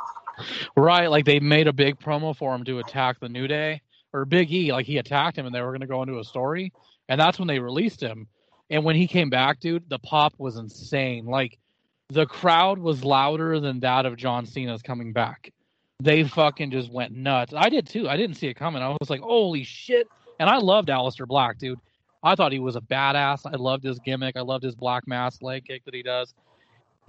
[0.77, 4.25] Right, like they made a big promo for him to attack the New Day or
[4.25, 6.72] Big E, like he attacked him and they were going to go into a story,
[7.09, 8.27] and that's when they released him.
[8.70, 11.27] And when he came back, dude, the pop was insane.
[11.27, 11.59] Like
[12.09, 15.53] the crowd was louder than that of John Cena's coming back.
[16.01, 17.55] They fucking just went nuts.
[17.57, 18.09] I did too.
[18.09, 18.83] I didn't see it coming.
[18.83, 21.79] I was like, "Holy shit!" And I loved Aleister Black, dude.
[22.22, 23.42] I thought he was a badass.
[23.51, 24.37] I loved his gimmick.
[24.37, 26.35] I loved his black mask leg kick that he does.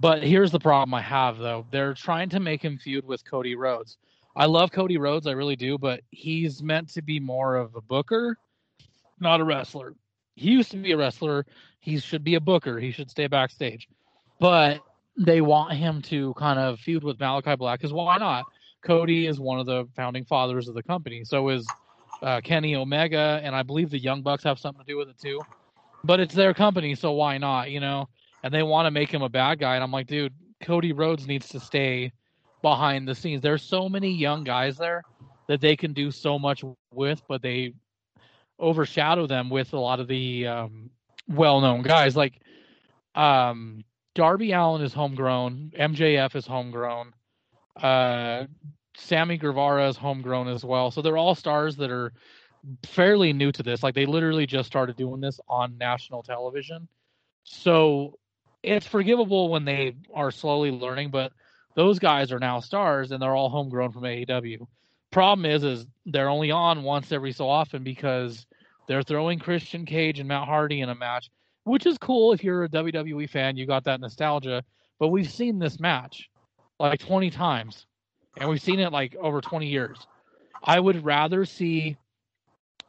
[0.00, 1.66] But here's the problem I have though.
[1.70, 3.96] They're trying to make him feud with Cody Rhodes.
[4.36, 7.80] I love Cody Rhodes, I really do, but he's meant to be more of a
[7.80, 8.38] booker,
[9.18, 9.94] not a wrestler.
[10.36, 11.44] He used to be a wrestler.
[11.80, 12.78] He should be a booker.
[12.78, 13.88] He should stay backstage.
[14.38, 14.84] But
[15.16, 18.46] they want him to kind of feud with Malachi Black because why not?
[18.84, 21.24] Cody is one of the founding fathers of the company.
[21.24, 21.74] So is
[22.22, 25.18] uh, Kenny Omega, and I believe the Young Bucks have something to do with it
[25.18, 25.44] too.
[26.04, 27.72] But it's their company, so why not?
[27.72, 28.08] You know,
[28.42, 31.26] and they want to make him a bad guy, and I'm like, dude, Cody Rhodes
[31.26, 32.12] needs to stay
[32.62, 33.42] behind the scenes.
[33.42, 35.02] There's so many young guys there
[35.46, 37.74] that they can do so much with, but they
[38.58, 40.90] overshadow them with a lot of the um,
[41.28, 42.16] well-known guys.
[42.16, 42.40] Like
[43.14, 47.12] um, Darby Allin is homegrown, MJF is homegrown,
[47.76, 48.44] uh,
[48.96, 50.90] Sammy Guevara is homegrown as well.
[50.90, 52.12] So they're all stars that are
[52.84, 53.82] fairly new to this.
[53.82, 56.88] Like they literally just started doing this on national television.
[57.44, 58.18] So
[58.68, 61.32] it's forgivable when they are slowly learning, but
[61.74, 64.66] those guys are now stars and they're all homegrown from AEW.
[65.10, 68.46] Problem is is they're only on once every so often because
[68.86, 71.30] they're throwing Christian Cage and Matt Hardy in a match,
[71.64, 74.62] which is cool if you're a WWE fan, you got that nostalgia.
[74.98, 76.28] But we've seen this match
[76.78, 77.86] like 20 times,
[78.36, 79.98] and we've seen it like over 20 years.
[80.62, 81.96] I would rather see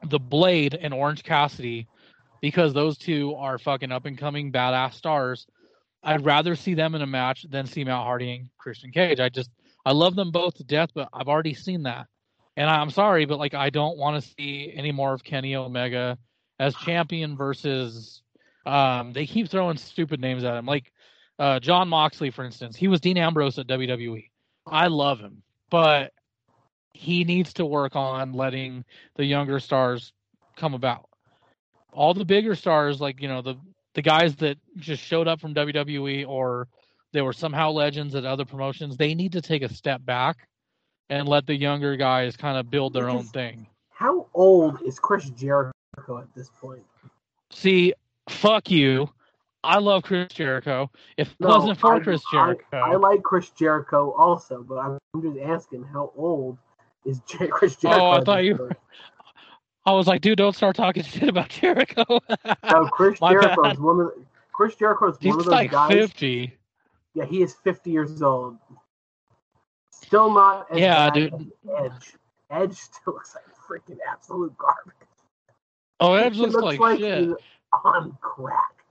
[0.03, 1.87] the Blade and Orange Cassidy
[2.41, 5.45] because those two are fucking up and coming badass stars.
[6.03, 9.19] I'd rather see them in a match than see Matt Hardy and Christian Cage.
[9.19, 9.49] I just
[9.85, 12.07] I love them both to death, but I've already seen that.
[12.55, 16.17] And I'm sorry, but like I don't want to see any more of Kenny Omega
[16.59, 18.21] as champion versus
[18.65, 20.65] um they keep throwing stupid names at him.
[20.65, 20.91] Like
[21.37, 22.75] uh Jon Moxley, for instance.
[22.75, 24.29] He was Dean Ambrose at WWE.
[24.67, 26.13] I love him, but
[26.93, 28.83] he needs to work on letting
[29.15, 30.13] the younger stars
[30.55, 31.09] come about.
[31.91, 33.55] All the bigger stars, like you know the
[33.99, 36.69] the guys that just showed up from WWE or
[37.11, 40.47] they were somehow legends at other promotions, they need to take a step back
[41.09, 43.67] and let the younger guys kind of build their own thing.
[43.89, 45.73] How old is Chris Jericho
[46.17, 46.85] at this point?
[47.51, 47.93] See,
[48.29, 49.09] fuck you.
[49.65, 50.89] I love Chris Jericho.
[51.17, 54.75] If it no, wasn't for I, Chris Jericho, I, I, like Chris Jericho also, but
[54.75, 56.57] I'm just asking how old
[57.05, 58.01] is Chris Jericho?
[58.01, 58.55] Oh, I thought you.
[58.55, 58.71] Were,
[59.85, 62.03] I was like, dude, don't start talking shit about Jericho.
[62.69, 65.71] no, Chris Jericho is one of the, Chris Jericho is He's one of those like
[65.71, 65.91] guys.
[65.91, 66.57] Fifty.
[67.13, 68.57] Yeah, he is fifty years old.
[69.91, 71.51] Still not yeah, dude.
[71.77, 72.15] Edge.
[72.49, 74.95] Edge still looks like freaking absolute garbage.
[75.99, 77.29] Oh, Edge looks, looks, like, like shit.
[77.83, 78.83] on crack.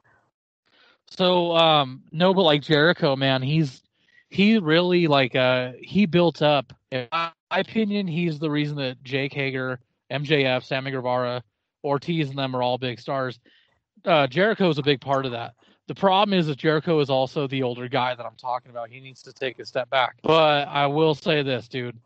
[1.10, 3.82] So, um, no, but like Jericho, man, he's
[4.30, 6.72] he really like uh he built up.
[6.90, 11.42] In my opinion, he's the reason that Jake Hager, MJF, Sammy Guevara,
[11.84, 13.38] Ortiz, and them are all big stars.
[14.04, 15.54] Uh, Jericho is a big part of that.
[15.86, 18.90] The problem is that Jericho is also the older guy that I'm talking about.
[18.90, 20.16] He needs to take a step back.
[20.22, 21.98] But I will say this, dude.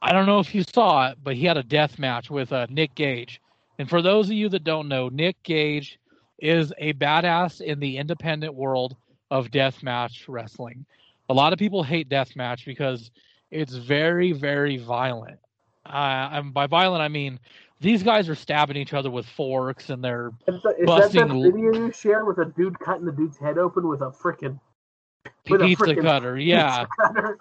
[0.00, 2.66] I don't know if you saw it, but he had a death match with uh,
[2.70, 3.40] Nick Gage.
[3.78, 5.98] And for those of you that don't know, Nick Gage
[6.38, 8.96] is a badass in the independent world
[9.30, 10.86] of death match wrestling.
[11.28, 13.10] A lot of people hate death match because
[13.50, 15.38] it's very, very violent.
[15.88, 17.38] Uh, and by violent, I mean
[17.80, 21.28] these guys are stabbing each other with forks and they're is that, is busting.
[21.28, 24.10] That that video you share with a dude cutting the dude's head open with a
[24.10, 24.58] freaking
[25.44, 26.38] pizza cutter?
[26.38, 27.38] Yeah, cutter.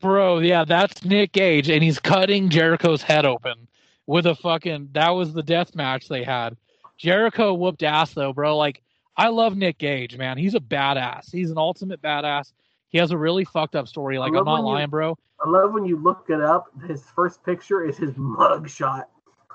[0.00, 0.38] bro.
[0.38, 3.68] Yeah, that's Nick Gage, and he's cutting Jericho's head open
[4.06, 4.90] with a fucking.
[4.92, 6.56] That was the death match they had.
[6.98, 8.56] Jericho whooped ass though, bro.
[8.56, 8.82] Like
[9.16, 10.36] I love Nick Gage, man.
[10.36, 11.30] He's a badass.
[11.30, 12.52] He's an ultimate badass.
[12.90, 14.18] He has a really fucked up story.
[14.18, 15.18] Like I'm not lying, you, bro.
[15.44, 16.66] I love when you look it up.
[16.86, 19.08] His first picture is his mug shot.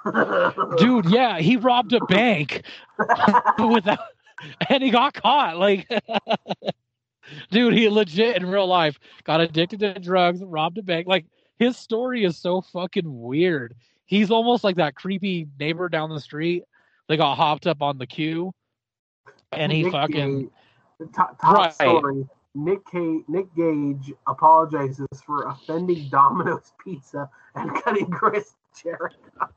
[0.78, 2.64] Dude, yeah, he robbed a bank
[3.60, 4.00] without,
[4.70, 5.58] and he got caught.
[5.58, 5.88] Like,
[7.52, 11.08] dude, he legit in real life got addicted to drugs, robbed a bank.
[11.08, 11.26] Like,
[11.58, 13.74] his story is so fucking weird.
[14.06, 16.64] He's almost like that creepy neighbor down the street
[17.08, 18.54] that got hopped up on the queue,
[19.52, 20.52] and he fucking
[21.16, 21.74] top, top right.
[21.74, 22.28] story.
[22.56, 29.50] Nick Cage, Nick Gage apologizes for offending Domino's Pizza and cutting Chris Jericho.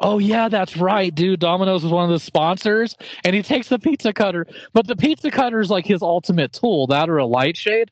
[0.00, 1.40] Oh yeah, that's right, dude.
[1.40, 2.94] Domino's is one of the sponsors,
[3.24, 4.46] and he takes the pizza cutter.
[4.74, 7.90] But the pizza cutter is like his ultimate tool, that or a light shade.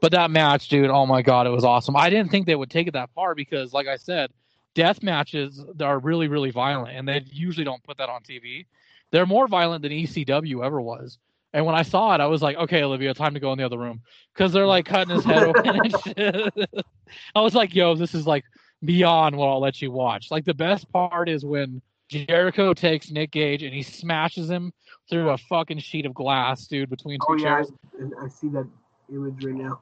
[0.00, 1.96] But that match, dude, oh my god, it was awesome.
[1.96, 4.30] I didn't think they would take it that far because, like I said,
[4.74, 8.66] death matches are really, really violent, and they usually don't put that on TV.
[9.12, 11.18] They're more violent than ECW ever was.
[11.54, 13.64] And when I saw it, I was like, okay, Olivia, time to go in the
[13.64, 14.02] other room
[14.34, 16.52] because they're like cutting his head open and shit.
[17.36, 18.44] I was like, yo, this is like
[18.84, 20.32] beyond what I'll let you watch.
[20.32, 24.72] Like the best part is when Jericho takes Nick Gage and he smashes him
[25.08, 27.72] through a fucking sheet of glass, dude, between two oh, yeah, chairs.
[28.00, 28.66] I, I see that
[29.08, 29.80] image right now.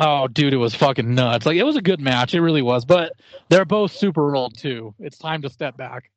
[0.00, 1.46] Oh, dude, it was fucking nuts.
[1.46, 2.84] Like it was a good match, it really was.
[2.84, 3.12] But
[3.48, 4.92] they're both super old too.
[4.98, 6.10] It's time to step back.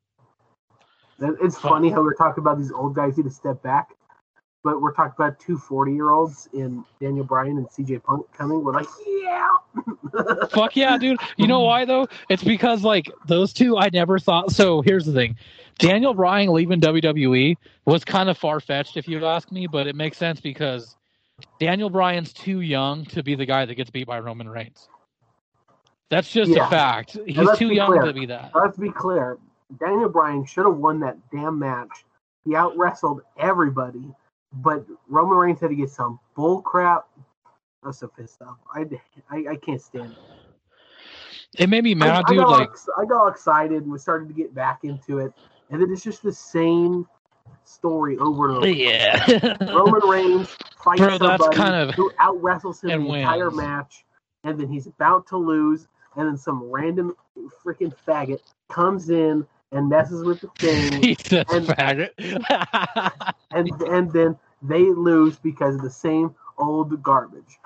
[1.19, 3.89] It's funny how we're talking about these old guys need to step back
[4.63, 8.63] but we're talking about two 40 year olds in Daniel Bryan and CM Punk coming.
[8.63, 9.49] We're like, yeah.
[10.49, 11.19] Fuck yeah, dude.
[11.37, 12.07] You know why though?
[12.29, 15.35] It's because like those two I never thought so here's the thing.
[15.77, 19.95] Daniel Bryan leaving WWE was kind of far fetched if you ask me, but it
[19.95, 20.97] makes sense because
[21.59, 24.89] Daniel Bryan's too young to be the guy that gets beat by Roman Reigns.
[26.09, 26.67] That's just yeah.
[26.67, 27.17] a fact.
[27.25, 28.01] He's too young clear.
[28.01, 28.51] to be that.
[28.53, 29.37] Let's be clear.
[29.79, 32.03] Daniel Bryan should have won that damn match.
[32.43, 34.03] He out wrestled everybody
[34.53, 37.05] but Roman Reigns had to get some bull crap.
[37.83, 38.57] I'm so pissed off.
[38.73, 38.85] I,
[39.31, 40.17] I, I can't stand it.
[41.57, 42.37] It made me mad, I, I dude.
[42.39, 45.33] got Like, I got excited and we started to get back into it,
[45.71, 47.07] and then it's just the same
[47.63, 48.67] story over and over.
[48.67, 49.55] yeah.
[49.73, 53.49] Roman Reigns fights Bro, that's somebody kind of- who out wrestles him and the entire
[53.51, 54.05] match,
[54.43, 57.15] and then he's about to lose, and then some random
[57.65, 63.33] freaking faggot comes in and messes with the thing, he says And- faggot.
[63.51, 67.57] and and then they lose because of the same old garbage.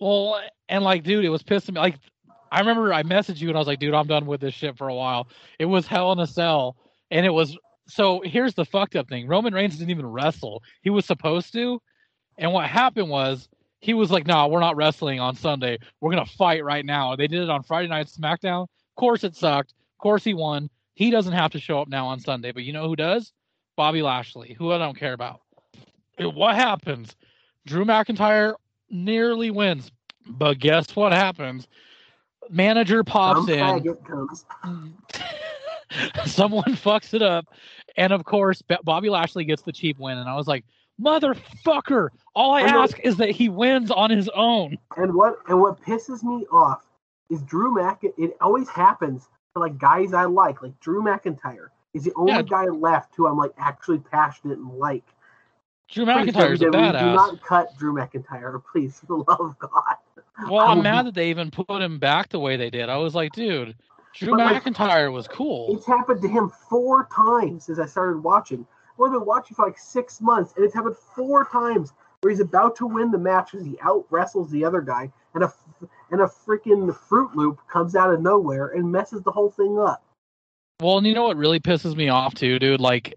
[0.00, 1.80] well, and like, dude, it was pissing me.
[1.80, 1.98] Like,
[2.50, 4.76] I remember I messaged you and I was like, dude, I'm done with this shit
[4.78, 5.28] for a while.
[5.58, 6.76] It was Hell in a Cell,
[7.10, 7.56] and it was.
[7.88, 10.62] So here's the fucked up thing: Roman Reigns didn't even wrestle.
[10.82, 11.80] He was supposed to,
[12.36, 13.48] and what happened was
[13.80, 15.78] he was like, "Nah, we're not wrestling on Sunday.
[16.00, 18.64] We're gonna fight right now." They did it on Friday night SmackDown.
[18.64, 19.72] Of course, it sucked.
[19.72, 20.68] Of course, he won.
[20.94, 23.32] He doesn't have to show up now on Sunday, but you know who does?
[23.78, 25.40] Bobby Lashley, who I don't care about.
[26.18, 27.14] What happens?
[27.64, 28.54] Drew McIntyre
[28.90, 29.92] nearly wins,
[30.26, 31.68] but guess what happens?
[32.50, 33.84] Manager pops in.
[36.26, 37.46] Someone fucks it up,
[37.96, 40.18] and of course, Bobby Lashley gets the cheap win.
[40.18, 40.64] And I was like,
[41.00, 42.08] "Motherfucker!
[42.34, 42.82] All I know.
[42.82, 46.84] ask is that he wins on his own." And what and what pisses me off
[47.30, 48.12] is Drew Mc.
[48.18, 52.42] It always happens to like guys I like, like Drew McIntyre is the only Yeah.
[52.42, 55.04] guy left who I'm like actually passionate and like.
[55.88, 59.58] Drew Please, McIntyre's a WWE, Do not cut Drew McIntyre, please, for the love of
[59.58, 59.96] God.
[60.50, 62.90] Well, I'm um, mad be- that they even put him back the way they did.
[62.90, 63.74] I was like, dude,
[64.14, 65.74] Drew But, like, McIntyre was cool.
[65.74, 68.66] It's happened to him four times since I started watching.
[68.96, 72.40] Well, I've been watching for like six months, and it's happened four times where he's
[72.40, 75.52] about to win the match because he out wrestles the other guy, and a
[76.10, 80.02] and a freaking Fruit Loop comes out of nowhere and messes the whole thing up.
[80.80, 82.80] Well, and you know what really pisses me off too, dude?
[82.80, 83.14] Like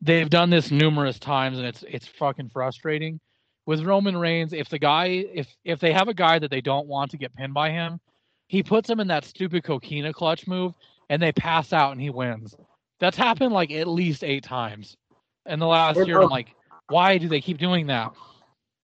[0.00, 3.20] they've done this numerous times and it's it's fucking frustrating.
[3.66, 6.86] With Roman Reigns, if the guy if if they have a guy that they don't
[6.86, 8.00] want to get pinned by him,
[8.48, 10.72] he puts him in that stupid coquina clutch move
[11.10, 12.54] and they pass out and he wins.
[12.98, 14.96] That's happened like at least eight times.
[15.44, 16.54] In the last And, year, I'm uh, like,
[16.88, 18.12] why do they keep doing that?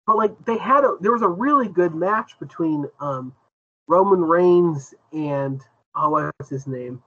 [0.05, 3.33] But like they had a there was a really good match between um
[3.87, 5.61] Roman Reigns and
[5.95, 7.01] oh what's his name?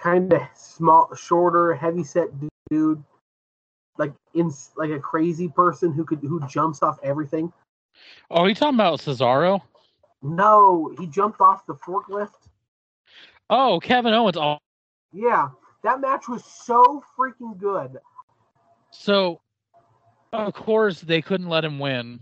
[0.00, 2.28] Kind of small, shorter, heavy set
[2.70, 3.02] dude,
[3.98, 7.52] like in like a crazy person who could who jumps off everything.
[8.30, 9.60] Oh, are you talking about Cesaro?
[10.22, 12.48] No, he jumped off the forklift.
[13.50, 14.36] Oh, Kevin Owens.
[14.36, 14.58] Oh,
[15.12, 15.48] Yeah,
[15.82, 17.98] that match was so freaking good.
[18.92, 19.40] So,
[20.32, 22.20] of course, they couldn't let him win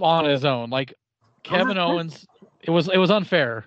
[0.00, 0.70] on his own.
[0.70, 0.94] Like
[1.42, 2.26] Kevin Owens,
[2.60, 3.64] it was it was unfair.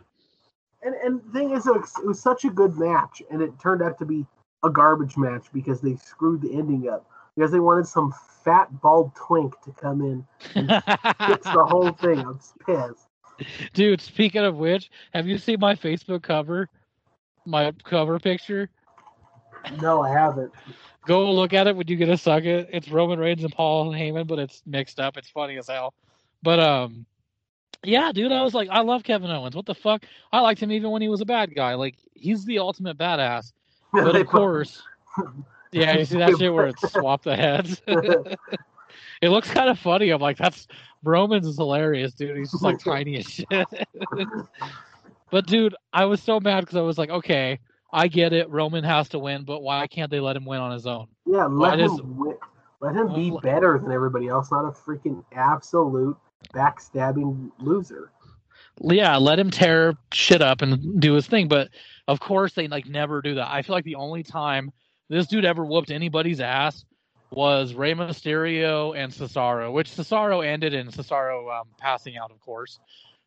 [0.83, 3.59] And and the thing is, it was, it was such a good match, and it
[3.59, 4.25] turned out to be
[4.63, 8.13] a garbage match because they screwed the ending up because they wanted some
[8.43, 10.69] fat bald twink to come in and
[11.27, 12.19] fix the whole thing.
[12.19, 13.07] I'm pissed.
[13.73, 16.69] Dude, speaking of which, have you seen my Facebook cover?
[17.45, 18.69] My cover picture?
[19.81, 20.51] No, I haven't.
[21.05, 22.67] Go look at it when you get a second.
[22.71, 25.17] It's Roman Reigns and Paul Heyman, but it's mixed up.
[25.17, 25.93] It's funny as hell.
[26.41, 27.05] But um
[27.83, 29.55] yeah, dude, I was like, I love Kevin Owens.
[29.55, 30.03] What the fuck?
[30.31, 31.75] I liked him even when he was a bad guy.
[31.75, 33.51] Like he's the ultimate badass.
[33.93, 34.83] But of course,
[35.71, 37.81] yeah, you see that shit where it's swapped the heads.
[37.87, 40.09] it looks kind of funny.
[40.09, 40.67] I'm like, that's
[41.03, 42.35] Roman's is hilarious, dude.
[42.37, 43.47] He's just like tiny as shit.
[45.31, 47.59] but dude, I was so mad because I was like, okay,
[47.93, 48.49] I get it.
[48.49, 51.07] Roman has to win, but why can't they let him win on his own?
[51.25, 52.35] yeah, let Why him does- win.
[52.81, 56.17] let him be uh, better than everybody else, not a freaking absolute
[56.53, 58.11] backstabbing loser.
[58.81, 61.47] Yeah, let him tear shit up and do his thing.
[61.47, 61.69] But
[62.07, 63.51] of course, they like never do that.
[63.51, 64.71] I feel like the only time
[65.09, 66.85] this dude ever whooped anybody's ass
[67.31, 72.79] was Rey Mysterio and Cesaro, which Cesaro ended in Cesaro um, passing out, of course,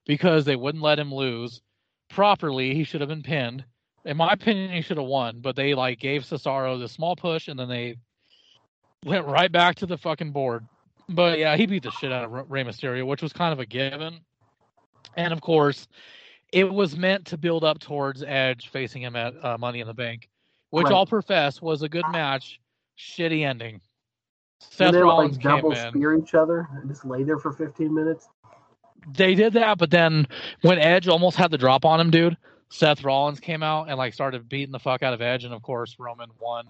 [0.06, 1.60] because they wouldn't let him lose
[2.08, 2.74] properly.
[2.74, 3.64] He should have been pinned.
[4.04, 7.48] In my opinion, he should have won, but they like gave Cesaro the small push
[7.48, 7.96] and then they
[9.04, 10.66] went right back to the fucking board.
[11.10, 13.66] But yeah, he beat the shit out of Rey Mysterio, which was kind of a
[13.66, 14.20] given.
[15.16, 15.88] And of course,
[16.52, 19.94] it was meant to build up towards Edge facing him at uh, Money in the
[19.94, 20.28] Bank,
[20.70, 20.94] which Right.
[20.94, 22.60] I'll profess was a good match.
[22.98, 23.80] Shitty ending.
[24.60, 25.90] Seth then Rollins like double in.
[25.90, 28.28] spear each other and just lay there for 15 minutes.
[29.14, 30.26] They did that, but then
[30.60, 32.36] when Edge almost had the drop on him, dude,
[32.68, 35.62] Seth Rollins came out and like started beating the fuck out of Edge, and of
[35.62, 36.66] course Roman won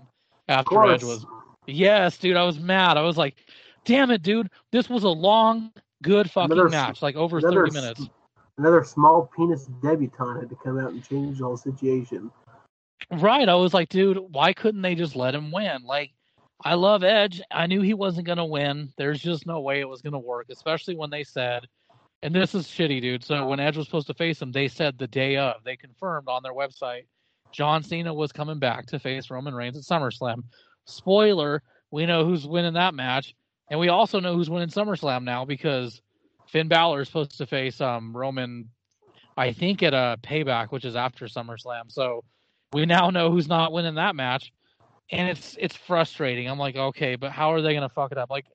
[0.49, 0.83] after.
[0.85, 1.27] Edge was.
[1.67, 2.97] Yes, dude, I was mad.
[2.97, 3.35] I was like,
[3.85, 5.73] damn it, dude, this was a long,
[6.03, 8.09] good fucking Another- match, like over another thirty minutes.
[8.59, 12.31] Another small penis debutante had to come out and change the whole situation.
[13.11, 13.49] Right.
[13.49, 15.83] I was like, dude, why couldn't they just let him win?
[15.85, 16.13] Like,
[16.63, 17.41] I love Edge.
[17.51, 18.93] I knew he wasn't going to win.
[18.99, 21.67] There's just no way it was going to work, especially when they said
[22.23, 23.25] And this is shitty, dude.
[23.25, 25.65] So when Edge was supposed to face him, they said the day of.
[25.65, 27.05] They confirmed on their website
[27.53, 30.43] John Cena was coming back to face Roman Reigns at SummerSlam.
[30.85, 33.35] Spoiler, we know who's winning that match,
[33.71, 36.03] and we also know who's winning SummerSlam now because
[36.49, 38.69] Finn Balor is supposed to face um, Roman,
[39.37, 41.91] I think at a payback, which is after SummerSlam.
[41.91, 42.25] So
[42.73, 44.53] we now know who's not winning that match,
[45.11, 46.49] and it's it's frustrating.
[46.49, 48.31] I'm like, okay, but how are they gonna fuck it up?
[48.31, 48.47] Like,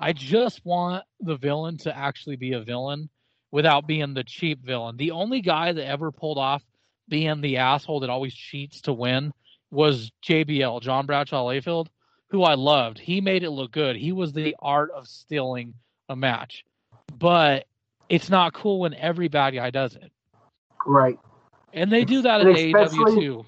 [0.00, 3.10] I just want the villain to actually be a villain
[3.50, 4.96] without being the cheap villain.
[4.96, 6.62] The only guy that ever pulled off
[7.08, 9.32] being the asshole that always cheats to win
[9.70, 11.88] was JBL, John Bradshaw Layfield,
[12.32, 12.98] who I loved.
[12.98, 13.94] He made it look good.
[13.94, 15.74] He was the art of stealing
[16.08, 16.64] a match.
[17.18, 17.66] But
[18.08, 20.10] it's not cool when every bad guy does it.
[20.86, 21.18] Right.
[21.74, 23.44] And they do that in AEW too.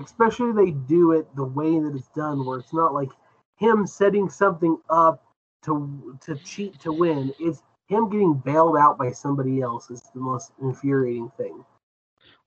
[0.00, 3.10] Especially they do it the way that it's done, where it's not like
[3.56, 5.24] him setting something up
[5.64, 7.34] to to cheat to win.
[7.40, 11.64] It's him getting bailed out by somebody else is the most infuriating thing.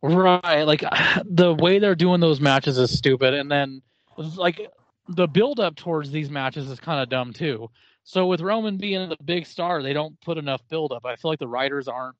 [0.02, 0.86] Right, like
[1.26, 3.82] the way they're doing those matches is stupid, and then
[4.16, 4.72] was like
[5.16, 7.70] the build up towards these matches is kind of dumb too.
[8.04, 11.06] So with Roman being the big star, they don't put enough build up.
[11.06, 12.16] I feel like the writers aren't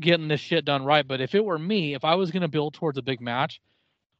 [0.00, 1.06] getting this shit done right.
[1.06, 3.60] But if it were me, if I was going to build towards a big match,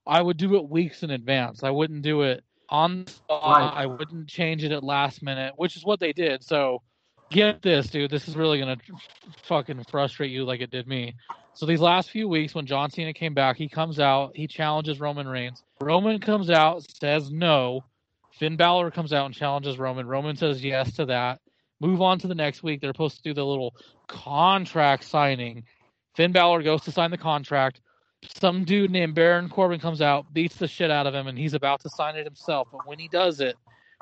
[0.07, 1.63] I would do it weeks in advance.
[1.63, 3.77] I wouldn't do it on the spot.
[3.77, 6.45] I wouldn't change it at last minute, which is what they did.
[6.45, 6.83] So
[7.31, 8.11] get this, dude.
[8.11, 8.85] This is really going to
[9.45, 11.15] fucking frustrate you like it did me.
[11.59, 15.01] So these last few weeks, when John Cena came back, he comes out, he challenges
[15.01, 15.65] Roman Reigns.
[15.81, 17.83] Roman comes out, says no.
[18.39, 20.07] Finn Balor comes out and challenges Roman.
[20.07, 21.41] Roman says yes to that.
[21.81, 22.81] Move on to the next week.
[22.81, 23.75] They're supposed to do the little
[24.07, 25.65] contract signing.
[26.15, 27.81] Finn Balor goes to sign the contract.
[28.37, 31.55] Some dude named Baron Corbin comes out, beats the shit out of him, and he's
[31.55, 32.69] about to sign it himself.
[32.71, 33.57] But when he does it,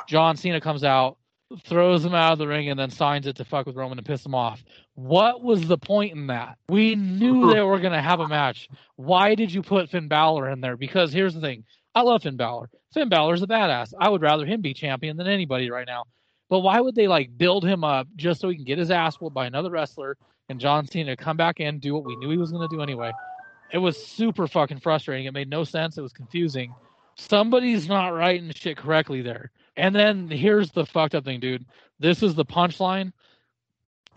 [0.07, 1.17] John Cena comes out,
[1.65, 4.07] throws him out of the ring and then signs it to fuck with Roman and
[4.07, 4.65] piss him off.
[4.95, 6.59] What was the point in that?
[6.69, 7.51] We knew hmm.
[7.51, 8.69] they were going to have a match.
[8.97, 10.77] Why did you put Finn Balor in there?
[10.77, 12.69] Because here's the thing I love Finn Balor.
[12.93, 13.93] Finn Balor's a badass.
[14.01, 16.05] I would rather him be champion than anybody right now.
[16.49, 19.17] But why would they like build him up just so he can get his ass
[19.17, 20.17] whooped by another wrestler
[20.49, 22.83] and John Cena come back in do what we knew he was going to do
[22.83, 23.13] anyway?
[23.73, 25.27] It was super fucking frustrating.
[25.27, 25.99] It made no sense.
[25.99, 26.73] It was confusing.
[27.17, 29.51] Somebody's not writing shit correctly there.
[29.77, 31.66] And then here's the fucked up thing, dude.
[31.99, 33.12] This is the punchline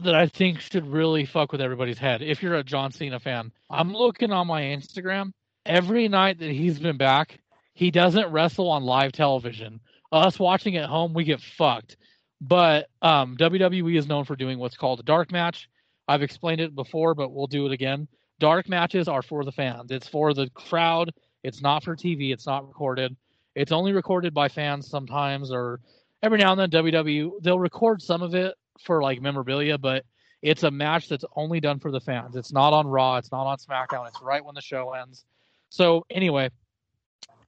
[0.01, 2.21] that I think should really fuck with everybody's head.
[2.21, 5.33] If you're a John Cena fan, I'm looking on my Instagram.
[5.65, 7.39] Every night that he's been back,
[7.73, 9.81] he doesn't wrestle on live television.
[10.11, 11.97] Us watching at home, we get fucked.
[12.41, 15.69] But um, WWE is known for doing what's called a dark match.
[16.07, 18.07] I've explained it before, but we'll do it again.
[18.39, 19.91] Dark matches are for the fans.
[19.91, 21.11] It's for the crowd.
[21.43, 22.31] It's not for TV.
[22.31, 23.15] It's not recorded.
[23.59, 25.81] It's only recorded by fans sometimes, or
[26.23, 30.05] every now and then WWE they'll record some of it for like memorabilia, but
[30.41, 32.37] it's a match that's only done for the fans.
[32.37, 33.17] It's not on Raw.
[33.17, 34.07] It's not on SmackDown.
[34.07, 35.25] It's right when the show ends.
[35.67, 36.51] So anyway,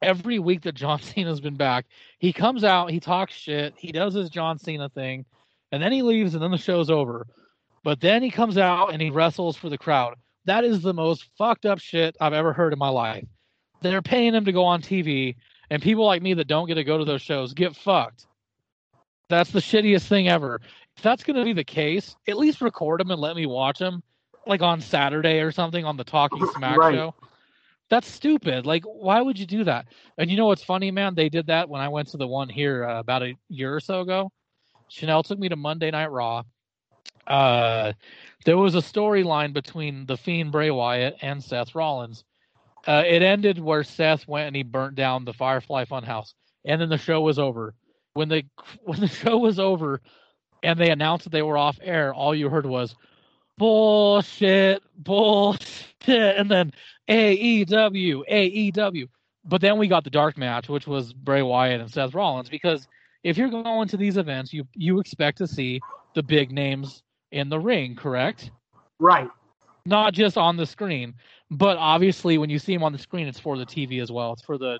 [0.01, 1.85] every week that John Cena's been back,
[2.19, 5.23] he comes out, he talks shit, he does his John Cena thing,
[5.71, 7.25] and then he leaves, and then the show's over.
[7.85, 10.15] But then he comes out and he wrestles for the crowd.
[10.43, 13.25] That is the most fucked up shit I've ever heard in my life.
[13.81, 15.35] They're paying him to go on TV
[15.71, 18.27] and people like me that don't get to go to those shows get fucked.
[19.29, 20.59] That's the shittiest thing ever.
[20.97, 23.79] If that's going to be the case, at least record them and let me watch
[23.79, 24.03] them,
[24.45, 26.93] like on Saturday or something on the Talking Smack right.
[26.93, 27.15] show.
[27.89, 28.65] That's stupid.
[28.65, 29.87] Like, why would you do that?
[30.17, 31.15] And you know what's funny, man?
[31.15, 33.79] They did that when I went to the one here uh, about a year or
[33.79, 34.29] so ago.
[34.89, 36.43] Chanel took me to Monday Night Raw.
[37.27, 37.93] Uh,
[38.43, 42.25] there was a storyline between the Fiend Bray Wyatt and Seth Rollins.
[42.87, 46.33] Uh, it ended where Seth went and he burnt down the Firefly Funhouse,
[46.65, 47.73] and then the show was over.
[48.13, 48.43] When the
[48.83, 50.01] when the show was over,
[50.63, 52.95] and they announced that they were off air, all you heard was
[53.57, 55.77] bullshit, bullshit,
[56.07, 56.73] and then
[57.09, 59.07] AEW, AEW.
[59.45, 62.87] But then we got the dark match, which was Bray Wyatt and Seth Rollins, because
[63.23, 65.81] if you're going to these events, you you expect to see
[66.15, 68.51] the big names in the ring, correct?
[68.99, 69.29] Right.
[69.85, 71.15] Not just on the screen.
[71.51, 74.31] But obviously, when you see him on the screen, it's for the TV as well.
[74.31, 74.79] It's for the,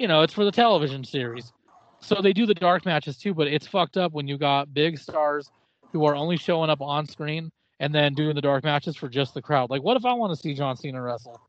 [0.00, 1.52] you know, it's for the television series.
[2.00, 4.98] So they do the dark matches too, but it's fucked up when you got big
[4.98, 5.50] stars
[5.92, 7.50] who are only showing up on screen
[7.80, 9.70] and then doing the dark matches for just the crowd.
[9.70, 11.40] Like, what if I want to see John Cena wrestle?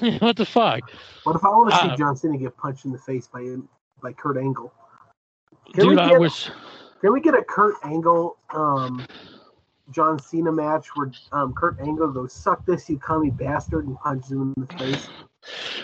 [0.18, 0.90] what the fuck?
[1.22, 3.56] What if I want to see uh, John Cena get punched in the face by
[4.02, 4.72] by Kurt Angle?
[5.74, 6.50] Can dude, I wish.
[7.00, 9.06] Can we get a Kurt Angle um,
[9.90, 14.32] John Cena match where um, Kurt Angle goes, "Suck this, you commie bastard," and punches
[14.32, 15.08] him in the face.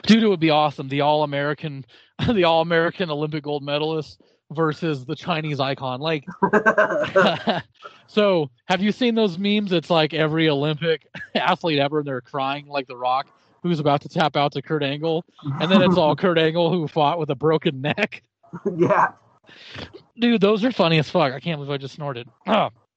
[0.04, 0.88] Dude, it would be awesome.
[0.88, 1.84] The All American,
[2.28, 4.20] the All American Olympic gold medalist
[4.52, 6.00] versus the Chinese icon.
[6.00, 6.24] Like,
[8.06, 9.72] so have you seen those memes?
[9.72, 13.28] It's like every Olympic athlete ever, and they're crying like The Rock,
[13.62, 15.24] who's about to tap out to Kurt Angle,
[15.60, 18.22] and then it's all Kurt Angle who fought with a broken neck.
[18.76, 19.08] yeah.
[20.18, 21.32] Dude, those are funny as fuck.
[21.32, 22.28] I can't believe I just snorted.
[22.46, 22.70] Oh,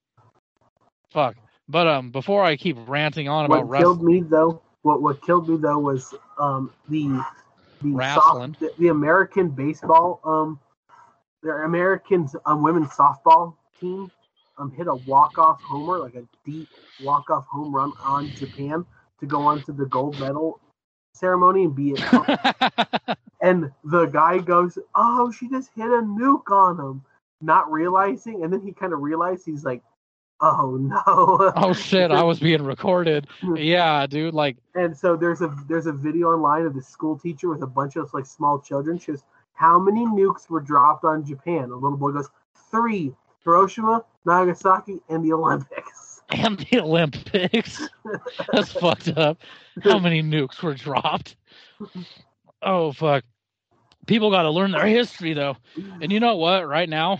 [1.14, 1.38] fuck.
[1.70, 5.22] But um, before I keep ranting on about What killed wrestling, me though, what what
[5.22, 7.24] killed me though was um the
[7.82, 8.58] the Wrestling.
[8.58, 10.60] soft, the, the American baseball um
[11.44, 14.12] the American um, women's softball team
[14.58, 18.86] um hit a walk off homer like a deep walk off home run on Japan
[19.20, 20.60] to go on to the gold medal
[21.16, 22.02] ceremony and be it
[23.42, 27.04] and the guy goes, "Oh, she just hit a nuke on him,"
[27.42, 29.84] not realizing, and then he kind of realized he's like,
[30.44, 33.28] "Oh no!" oh shit, I was being recorded.
[33.56, 34.34] Yeah, dude.
[34.34, 37.68] Like, And so there's a there's a video online of the school teacher with a
[37.68, 38.98] bunch of like small children.
[38.98, 39.24] She goes,
[39.54, 42.30] "How many nukes were dropped on Japan?" A little boy goes,
[42.72, 43.14] three:
[43.44, 47.88] Hiroshima, Nagasaki, and the Olympics." and the Olympics.
[48.52, 49.40] That's fucked up.
[49.84, 51.36] How many nukes were dropped?
[52.62, 53.24] Oh fuck.
[54.08, 55.58] People got to learn their history though.
[56.02, 56.68] And you know what?
[56.68, 57.20] Right now,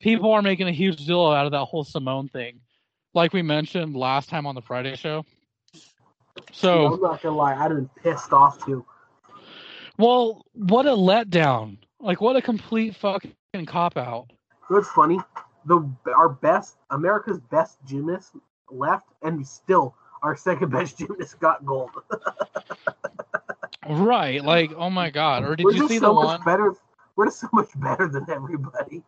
[0.00, 2.60] people are making a huge deal out of that whole Simone thing.
[3.14, 5.24] Like we mentioned last time on the Friday show.
[6.52, 8.84] So, I'm not gonna lie, I'd have been pissed off too.
[9.98, 11.78] well, what a letdown.
[12.00, 13.32] Like what a complete fucking
[13.66, 14.26] cop out.
[14.68, 15.20] What's funny?
[15.66, 18.32] The our best America's best gymnast
[18.70, 21.90] left, and still our second best gymnast got gold.
[23.88, 24.42] Right.
[24.42, 25.44] Like, oh my god.
[25.44, 26.42] Or did We're you see so the one?
[26.42, 26.72] better.
[27.16, 29.02] We're just so much better than everybody.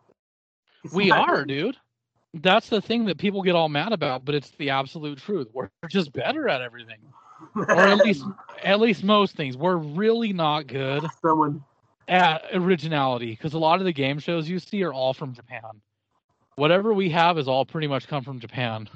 [0.93, 1.77] We are, dude.
[2.33, 5.47] That's the thing that people get all mad about, but it's the absolute truth.
[5.53, 6.99] We're just better at everything.
[7.55, 8.25] Or at least
[8.63, 9.57] at least most things.
[9.57, 11.63] We're really not good someone.
[12.07, 15.61] at originality because a lot of the game shows you see are all from Japan.
[16.55, 18.89] Whatever we have is all pretty much come from Japan.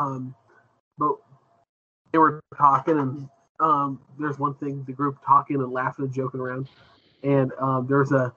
[0.00, 0.34] Um,
[0.98, 1.16] but
[2.12, 3.28] they were talking, and
[3.60, 6.68] um, there's one thing the group talking and laughing and joking around,
[7.22, 8.32] and um, there's a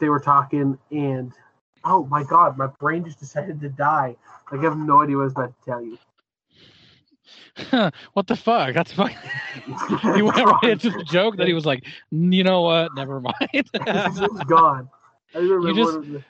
[0.00, 1.32] they were talking, and
[1.84, 4.16] oh my god, my brain just decided to die.
[4.50, 5.98] Like I have no idea what I was about to tell you.
[8.12, 8.74] what the fuck?
[8.74, 9.16] That's fucking.
[10.14, 12.94] He went right into the joke that he was like, you know what?
[12.94, 13.34] Never mind.
[13.52, 14.88] it's gone.
[15.34, 16.22] Remember just- what it was.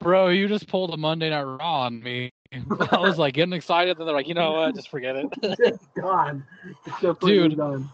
[0.00, 2.30] Bro, you just pulled a Monday Night Raw on me.
[2.52, 4.74] I was like getting excited, and they're like, you know what?
[4.74, 5.26] Just forget it.
[5.42, 6.42] It's gone.
[6.86, 7.58] It's Dude.
[7.58, 7.90] gone.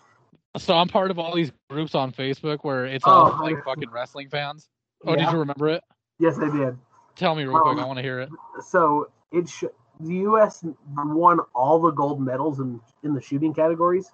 [0.57, 3.65] so I'm part of all these groups on Facebook where it's oh, all Oh, like
[3.65, 4.69] fucking wrestling fans.
[5.05, 5.85] Oh, did you remember it?
[6.19, 6.77] Yes, I did.
[7.15, 7.73] Tell me real quick.
[7.73, 8.31] Um, I want to hear it.
[8.63, 9.65] so it sh-
[10.01, 10.65] the U.S.
[10.95, 14.11] won all the gold medals in in the shooting categories,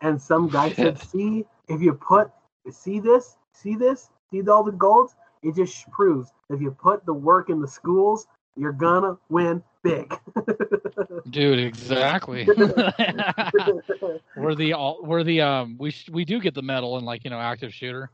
[0.00, 2.30] and some guy said, "See, if you put
[2.70, 7.14] see this, see this, see all the golds, it just proves if you put the
[7.14, 10.18] work in the schools, you're gonna win big."
[11.30, 12.46] Dude, exactly.
[14.36, 17.24] we're the all we're the um we sh- we do get the medal in like
[17.24, 18.10] you know active shooter,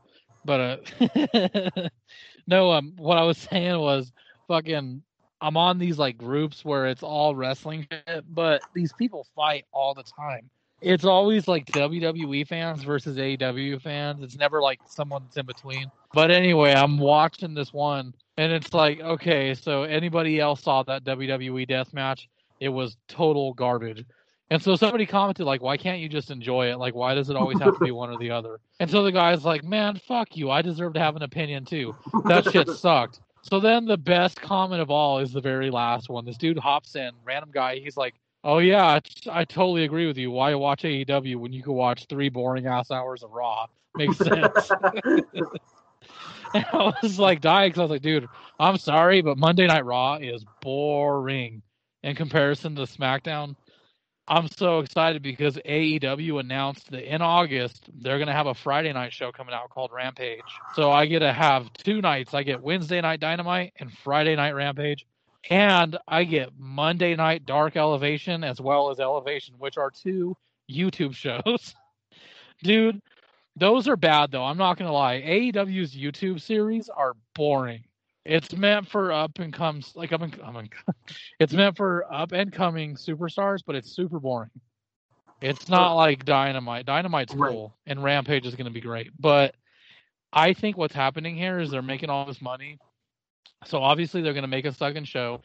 [0.47, 1.89] but uh
[2.47, 4.11] no um what I was saying was
[4.47, 5.03] fucking
[5.39, 9.93] I'm on these like groups where it's all wrestling shit, but these people fight all
[9.93, 10.49] the time.
[10.81, 14.23] It's always like WWE fans versus AEW fans.
[14.23, 15.91] It's never like someone that's in between.
[16.13, 21.03] But anyway, I'm watching this one and it's like, okay, so anybody else saw that
[21.03, 22.29] WWE death match?
[22.59, 24.05] It was total garbage.
[24.49, 26.77] And so somebody commented like, "Why can't you just enjoy it?
[26.77, 29.11] Like, why does it always have to be one or the other?" And so the
[29.11, 30.51] guy's like, "Man, fuck you.
[30.51, 31.95] I deserve to have an opinion too.
[32.25, 36.25] That shit sucked." So then the best comment of all is the very last one.
[36.25, 37.79] This dude hops in, random guy.
[37.79, 40.31] He's like, "Oh yeah, I, I totally agree with you.
[40.31, 43.67] Why watch AEW when you could watch three boring ass hours of Raw?
[43.95, 44.71] Makes sense."
[46.53, 48.27] And I was like dying because I was like, dude,
[48.59, 51.61] I'm sorry, but Monday Night Raw is boring
[52.03, 53.55] in comparison to SmackDown.
[54.27, 59.13] I'm so excited because AEW announced that in August they're gonna have a Friday night
[59.13, 60.41] show coming out called Rampage.
[60.75, 62.33] So I get to have two nights.
[62.33, 65.05] I get Wednesday night Dynamite and Friday night Rampage,
[65.49, 70.35] and I get Monday night Dark Elevation as well as Elevation, which are two
[70.69, 71.73] YouTube shows.
[72.63, 73.01] Dude,
[73.55, 74.43] those are bad though.
[74.43, 75.21] I'm not gonna lie.
[75.21, 77.83] AEW's YouTube series are boring.
[78.27, 80.69] It's meant for up and comes like up and, coming.
[80.87, 80.93] Oh
[81.39, 84.49] it's meant for up and coming superstars, but it's super boring.
[85.41, 86.85] It's not like Dynamite.
[86.85, 87.51] Dynamite's Right.
[87.51, 89.11] cool, and Rampage is gonna be great.
[89.19, 89.55] But
[90.33, 92.79] I think what's happening here is they're making all this money,
[93.65, 95.41] so obviously they're gonna make a second show.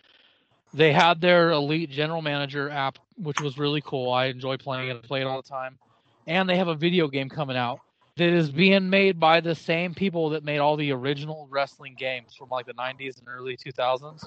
[0.75, 4.11] They had their Elite General Manager app, which was really cool.
[4.13, 4.97] I enjoy playing it.
[4.97, 5.79] I play it all the time.
[6.27, 7.81] And they have a video game coming out
[8.17, 12.35] that is being made by the same people that made all the original wrestling games
[12.35, 14.25] from like the 90s and early 2000s.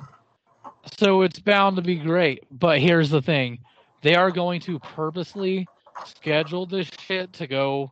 [0.97, 2.43] So it's bound to be great.
[2.51, 3.59] But here's the thing
[4.01, 5.67] they are going to purposely
[6.05, 7.91] schedule this shit to go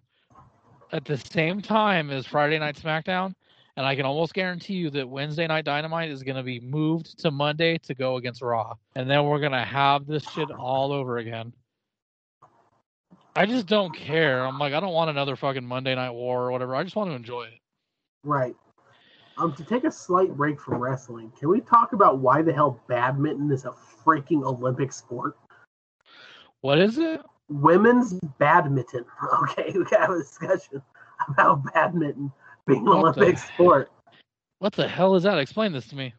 [0.91, 3.33] at the same time as Friday Night SmackDown.
[3.75, 7.17] And I can almost guarantee you that Wednesday Night Dynamite is going to be moved
[7.19, 8.75] to Monday to go against Raw.
[8.95, 11.53] And then we're going to have this shit all over again.
[13.35, 14.45] I just don't care.
[14.45, 16.75] I'm like, I don't want another fucking Monday Night War or whatever.
[16.75, 17.59] I just want to enjoy it.
[18.23, 18.55] Right.
[19.37, 22.79] Um, to take a slight break from wrestling, can we talk about why the hell
[22.87, 23.71] badminton is a
[24.05, 25.35] freaking Olympic sport?
[26.61, 27.21] What is it?
[27.49, 29.05] Women's badminton.
[29.43, 30.81] Okay, we got a discussion
[31.27, 32.31] about badminton
[32.67, 33.91] being an What Olympic the- sport.
[34.59, 35.39] What the hell is that?
[35.39, 36.13] Explain this to me.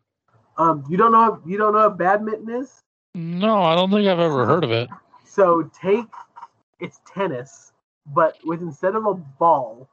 [0.58, 2.80] Um, you don't know you don't know what badminton is?
[3.14, 4.88] No, I don't think I've ever heard of it.
[5.24, 6.04] So take
[6.84, 7.72] it's tennis,
[8.14, 9.88] but with instead of a ball,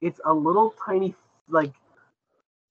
[0.00, 1.14] it's a little tiny
[1.48, 1.72] like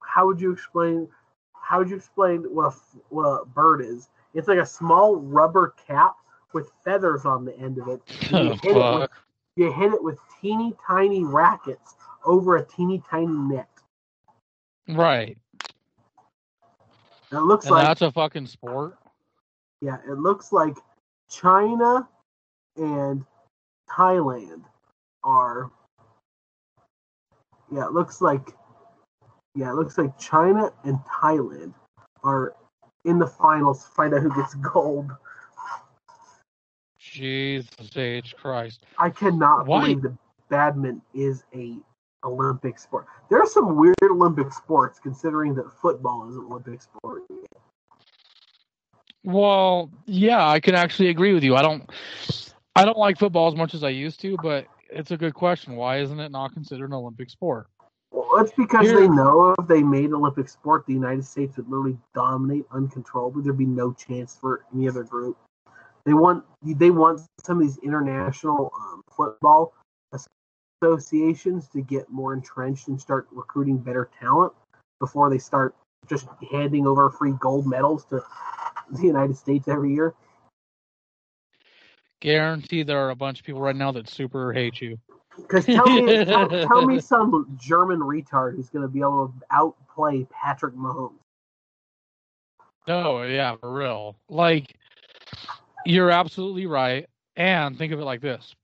[0.03, 1.07] how would you explain
[1.53, 2.77] how would you explain what a,
[3.09, 4.09] what a bird is?
[4.33, 6.15] It's like a small rubber cap
[6.53, 8.01] with feathers on the end of it.
[8.31, 9.09] you, Oh, hit it with,
[9.55, 11.95] you hit it with teeny tiny rackets
[12.25, 13.69] over a teeny tiny net.
[14.87, 15.37] Right.
[17.31, 18.97] And it looks And like that's a fucking sport.
[19.81, 20.77] Yeah, it looks like
[21.29, 22.07] China
[22.77, 23.25] and
[23.89, 24.63] Thailand
[25.23, 25.71] are.
[27.71, 28.49] Yeah, it looks like.
[29.55, 31.73] Yeah, it looks like China and Thailand
[32.23, 32.55] are
[33.05, 35.11] in the finals to find out who gets gold.
[36.99, 38.35] Jesus H.
[38.37, 38.83] Christ.
[38.99, 39.81] I cannot Why?
[39.81, 40.15] believe that
[40.49, 41.77] badminton is a
[42.23, 43.07] Olympic sport.
[43.29, 47.23] There are some weird Olympic sports, considering that football is an Olympic sport.
[49.23, 51.55] Well, yeah, I can actually agree with you.
[51.55, 51.89] I don't
[52.77, 55.75] I don't like football as much as I used to, but it's a good question.
[55.75, 57.67] Why isn't it not considered an Olympic sport?
[58.11, 61.67] Well, it's because Here- they know if they made Olympic sport, the United States would
[61.67, 63.41] literally dominate uncontrollably.
[63.41, 65.37] There'd be no chance for any other group.
[66.05, 69.73] They want they want some of these international um, football
[70.83, 74.53] associations to get more entrenched and start recruiting better talent
[74.99, 75.75] before they start
[76.07, 78.23] just handing over free gold medals to
[78.91, 80.13] the United States every year.
[82.19, 84.97] Guarantee there are a bunch of people right now that super hate you.
[85.37, 89.45] Because tell me, tell, tell me some German retard who's going to be able to
[89.51, 91.13] outplay Patrick Mahomes.
[92.87, 94.15] No, yeah, for real.
[94.29, 94.75] Like
[95.85, 97.07] you're absolutely right.
[97.35, 98.55] And think of it like this.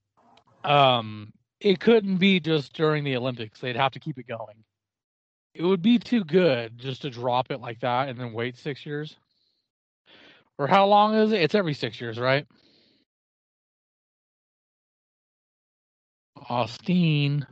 [0.64, 3.60] Um it couldn't be just during the Olympics.
[3.60, 4.64] They'd have to keep it going.
[5.54, 8.86] It would be too good just to drop it like that and then wait 6
[8.86, 9.16] years.
[10.58, 11.42] Or how long is it?
[11.42, 12.46] It's every 6 years, right?
[16.50, 17.46] Austin.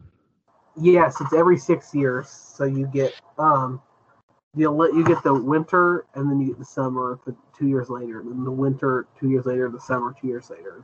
[0.79, 2.29] Yes, it's every six years.
[2.29, 3.81] So you get um
[4.53, 7.19] the Oli- you get the winter and then you get the summer
[7.57, 10.83] two years later, and then the winter two years later, the summer two years later.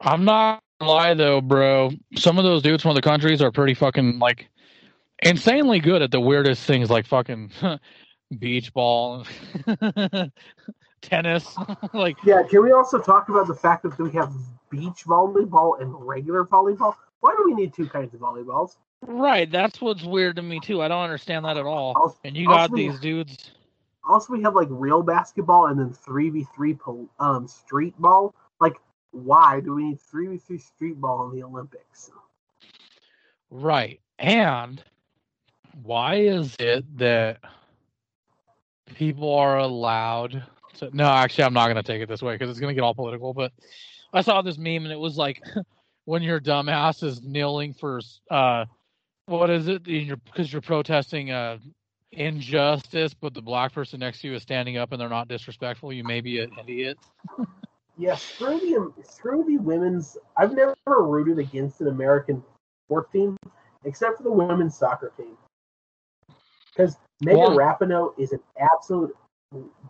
[0.00, 1.90] I'm not gonna lie though, bro.
[2.16, 4.48] Some of those dudes from other countries are pretty fucking like
[5.22, 7.52] insanely good at the weirdest things like fucking
[8.38, 9.24] beach ball,
[11.02, 11.60] tennis.
[11.92, 14.32] like Yeah, can we also talk about the fact that we have
[14.70, 16.94] beach volleyball and regular volleyball?
[17.20, 18.76] Why do we need two kinds of volleyballs?
[19.06, 20.82] right, that's what's weird to me too.
[20.82, 21.94] I don't understand that at all.
[21.96, 23.52] Also, And you got these dudes.
[24.04, 26.76] also we have like real basketball and then three v three
[27.18, 28.34] um street ball.
[28.60, 28.76] Like,
[29.12, 32.10] why do we need three v three street ball in the Olympics?
[33.50, 34.00] Right.
[34.18, 34.82] And
[35.82, 37.38] why is it that
[38.94, 40.44] people are allowed
[40.92, 42.84] No, actually I'm not going to take it this way cuz it's going to get
[42.84, 43.52] all political, but
[44.12, 45.42] I saw this meme and it was like
[46.04, 48.00] when your dumbass is kneeling for
[48.30, 48.64] uh
[49.26, 49.86] what is it?
[49.86, 51.58] You're because you're protesting uh
[52.10, 55.92] injustice, but the black person next to you is standing up and they're not disrespectful,
[55.92, 56.98] you may be an idiot.
[57.98, 60.16] Yeah, screw the screw the women's.
[60.36, 62.42] I've never rooted against an American
[62.86, 63.36] sports team
[63.84, 65.36] except for the women's soccer team
[66.70, 69.14] because Megan Well- Rapinoe is an absolute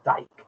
[0.04, 0.44] dyke.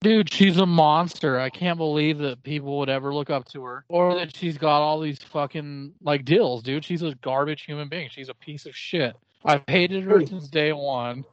[0.00, 1.40] Dude, she's a monster.
[1.40, 4.80] I can't believe that people would ever look up to her or that she's got
[4.80, 6.84] all these fucking like deals, dude.
[6.84, 8.08] She's a garbage human being.
[8.08, 9.16] She's a piece of shit.
[9.44, 10.26] I've hated her Hey.
[10.26, 11.24] since day one.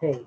[0.00, 0.20] Hey,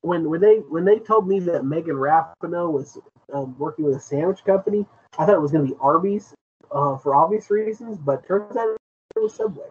[0.00, 2.98] when when they when they told me that Megan Rapinoe was
[3.32, 4.84] um, working with a sandwich company,
[5.18, 6.34] I thought it was going to be Arby's
[6.72, 8.76] uh, for obvious reasons, but turns out
[9.14, 9.66] it was Subway.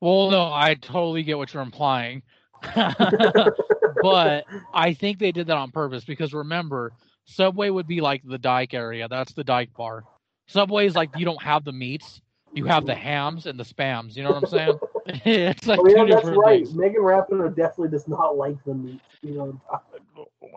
[0.00, 2.22] Well, no, I totally get what you're implying.
[4.02, 4.44] but
[4.74, 6.92] I think they did that on purpose because remember,
[7.24, 9.08] Subway would be like the Dyke area.
[9.08, 10.04] That's the Dyke bar.
[10.46, 12.20] Subway's like you don't have the meats,
[12.52, 14.16] you have the hams and the spams.
[14.16, 14.78] You know what I'm saying?
[15.24, 16.64] it's like Oh, yeah, two that's different right.
[16.64, 16.74] things.
[16.74, 19.00] Megan Rapinoe definitely does not like the meat.
[19.22, 19.60] You know,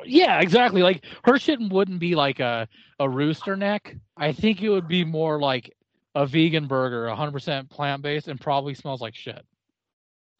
[0.05, 0.81] Yeah, exactly.
[0.81, 2.67] Like her shit wouldn't be like a
[2.99, 3.95] a rooster neck.
[4.15, 5.75] I think it would be more like
[6.15, 9.45] a vegan burger, 100% plant based, and probably smells like shit.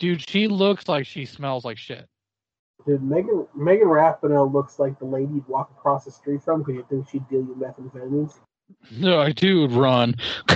[0.02, 2.10] Dude, she looks like she smells like shit.
[2.88, 6.74] dude, Megan Megan Rapinoe looks like the lady you'd walk across the street from because
[6.74, 8.34] you think she'd deal you methamphetamines.
[8.98, 10.16] No, I do run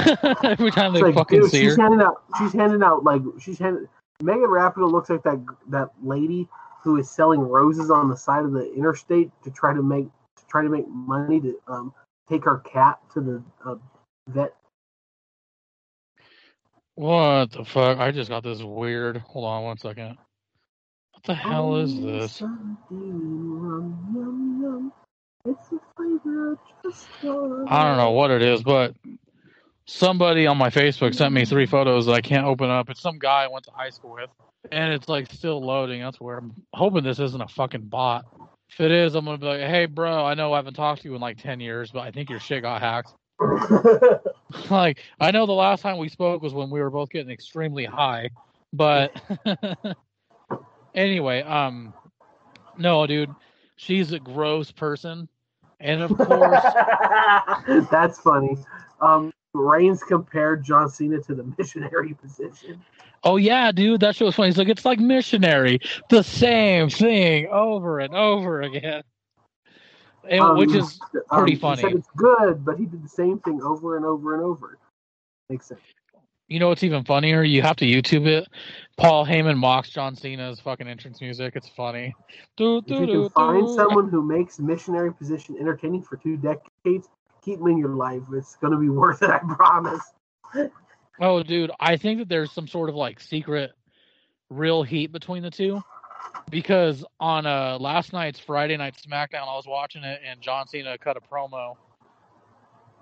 [0.43, 1.83] every time they like, fucking dude, see she's her.
[1.83, 2.23] handing out.
[2.39, 3.87] She's handing out like she's handing.
[4.23, 6.47] Megan Rapinoe looks like that that lady
[6.81, 10.45] who is selling roses on the side of the interstate to try to make to
[10.47, 11.93] try to make money to um
[12.27, 13.75] take her cat to the uh,
[14.29, 14.55] vet.
[16.95, 17.99] What the fuck?
[17.99, 19.17] I just got this weird.
[19.17, 20.17] Hold on one second.
[21.11, 22.41] What the hell is this?
[22.41, 24.93] yum, yum, yum.
[25.45, 26.57] It's a flavor
[27.67, 28.95] I don't know what it is, but
[29.85, 32.89] somebody on my Facebook sent me three photos that I can't open up.
[32.89, 34.29] It's some guy I went to high school with,
[34.71, 36.01] and it's like still loading.
[36.01, 38.25] That's where I'm hoping this isn't a fucking bot.
[38.69, 41.09] If it is, I'm gonna be like, "Hey, bro, I know I haven't talked to
[41.09, 43.13] you in like ten years, but I think your shit got hacked."
[44.69, 47.85] like, I know the last time we spoke was when we were both getting extremely
[47.85, 48.29] high,
[48.73, 49.11] but
[50.95, 51.93] anyway, um,
[52.77, 53.33] no, dude,
[53.75, 55.27] she's a gross person,
[55.79, 56.63] and of course.
[57.91, 58.57] That's funny.
[59.01, 62.81] Um, Reigns compared John Cena to the missionary position.
[63.23, 64.49] Oh yeah, dude, that shit was funny.
[64.49, 65.79] He's like, it's like missionary,
[66.09, 69.03] the same thing over and over again,
[70.29, 70.99] and, Um, which is
[71.31, 71.83] pretty he funny.
[71.83, 74.77] it's good, but he did the same thing over and over and over.
[75.49, 75.81] Makes sense.
[76.47, 77.43] you know what's even funnier?
[77.43, 78.47] You have to YouTube it.
[78.97, 81.55] Paul Heyman mocks John Cena's fucking entrance music.
[81.55, 82.13] It's funny.
[82.57, 83.73] Do, If you do, can find do.
[83.75, 87.09] someone who makes missionary position entertaining for two decades,
[87.43, 88.21] keep them in your life.
[88.33, 90.01] It's going to be worth it, I promise.
[91.19, 93.71] Oh, dude, I think that there's some sort of like secret,
[94.49, 95.81] real heat between the two.
[96.49, 100.97] Because on uh last night's Friday night SmackDown, I was watching it, and John Cena
[100.97, 101.75] cut a promo,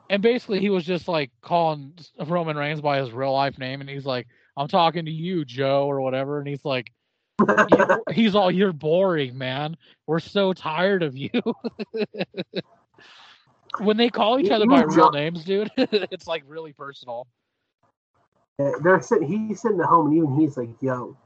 [0.10, 1.94] and basically he was just like calling
[2.26, 5.88] Roman Reigns by his real life name, and he's like, "I'm talking to you, Joe,"
[5.88, 6.92] or whatever, and he's like,
[8.12, 9.76] he's all, "You're boring, man.
[10.08, 11.30] We're so tired of you."
[13.80, 17.28] when they call each other by real names, dude, it's like really personal.
[18.60, 21.18] They're sitting, he's sitting at home, and even he's like, "Yo,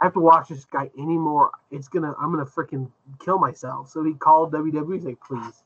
[0.00, 1.50] I have to watch this guy anymore.
[1.70, 2.90] It's gonna, I'm gonna freaking
[3.24, 4.94] kill myself." So he called WWE.
[4.94, 5.64] He's like, "Please,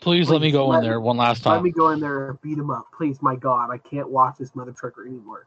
[0.00, 1.54] Please let me go let in there one last time.
[1.54, 3.20] let me go in there and beat him up, please.
[3.20, 5.46] My God, I can't watch this mother trucker anymore."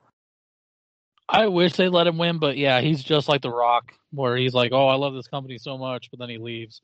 [1.30, 4.54] I wish they let him win, but yeah, he's just like The Rock, where he's
[4.54, 6.82] like, "Oh, I love this company so much," but then he leaves.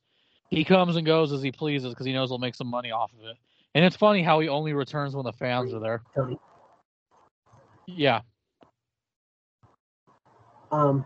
[0.50, 3.12] He comes and goes as he pleases because he knows he'll make some money off
[3.14, 3.38] of it.
[3.76, 6.02] And it's funny how he only returns when the fans are there.
[7.86, 8.22] Yeah,
[10.72, 11.06] Um,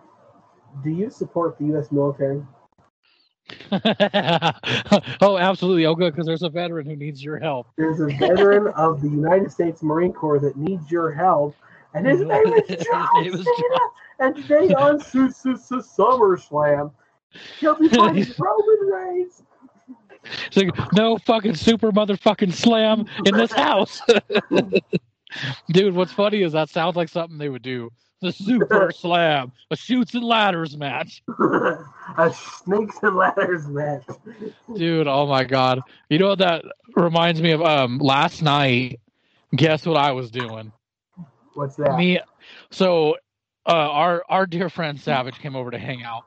[0.83, 1.91] do you support the U.S.
[1.91, 2.43] military?
[5.21, 5.85] oh, absolutely.
[5.85, 7.67] Oh, good, because there's a veteran who needs your help.
[7.77, 11.55] There's a veteran of the United States Marine Corps that needs your help,
[11.93, 13.43] and his name is John Cena.
[14.19, 16.91] And today on Su- Su- Su- SummerSlam,
[17.59, 19.43] he'll be fighting Roman Reigns.
[20.47, 24.01] It's like, no fucking super motherfucking slam in this house.
[25.69, 27.89] Dude, what's funny is that sounds like something they would do.
[28.23, 31.21] The super slam, a shoots and ladders match.
[32.17, 34.05] a snakes and ladders match.
[34.73, 35.81] Dude, oh my god.
[36.09, 36.63] You know what that
[36.95, 37.61] reminds me of?
[37.61, 39.01] Um, last night,
[39.53, 40.71] guess what I was doing?
[41.53, 41.97] What's that?
[41.97, 42.21] Me,
[42.71, 43.17] so
[43.65, 46.23] uh, our our dear friend Savage came over to hang out,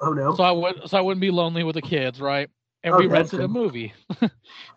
[0.00, 0.34] oh no.
[0.34, 2.50] so I would so I wouldn't be lonely with the kids, right?
[2.82, 3.94] And we Okay, rented a movie.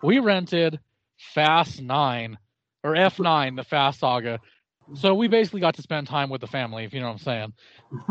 [0.03, 0.79] we rented
[1.17, 2.37] Fast Nine
[2.83, 4.39] or F Nine, the Fast Saga.
[4.95, 7.19] So we basically got to spend time with the family, if you know what I'm
[7.19, 7.53] saying.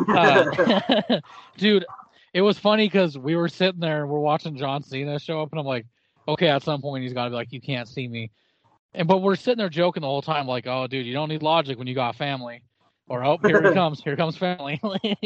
[0.09, 1.21] Uh,
[1.57, 1.85] dude,
[2.33, 5.51] it was funny because we were sitting there and we're watching John Cena show up,
[5.53, 5.87] and I'm like,
[6.27, 8.31] okay, at some point he's got to be like, you can't see me.
[8.95, 11.43] And but we're sitting there joking the whole time, like, oh, dude, you don't need
[11.43, 12.63] logic when you got family.
[13.09, 14.81] Or oh, here he comes, here comes family.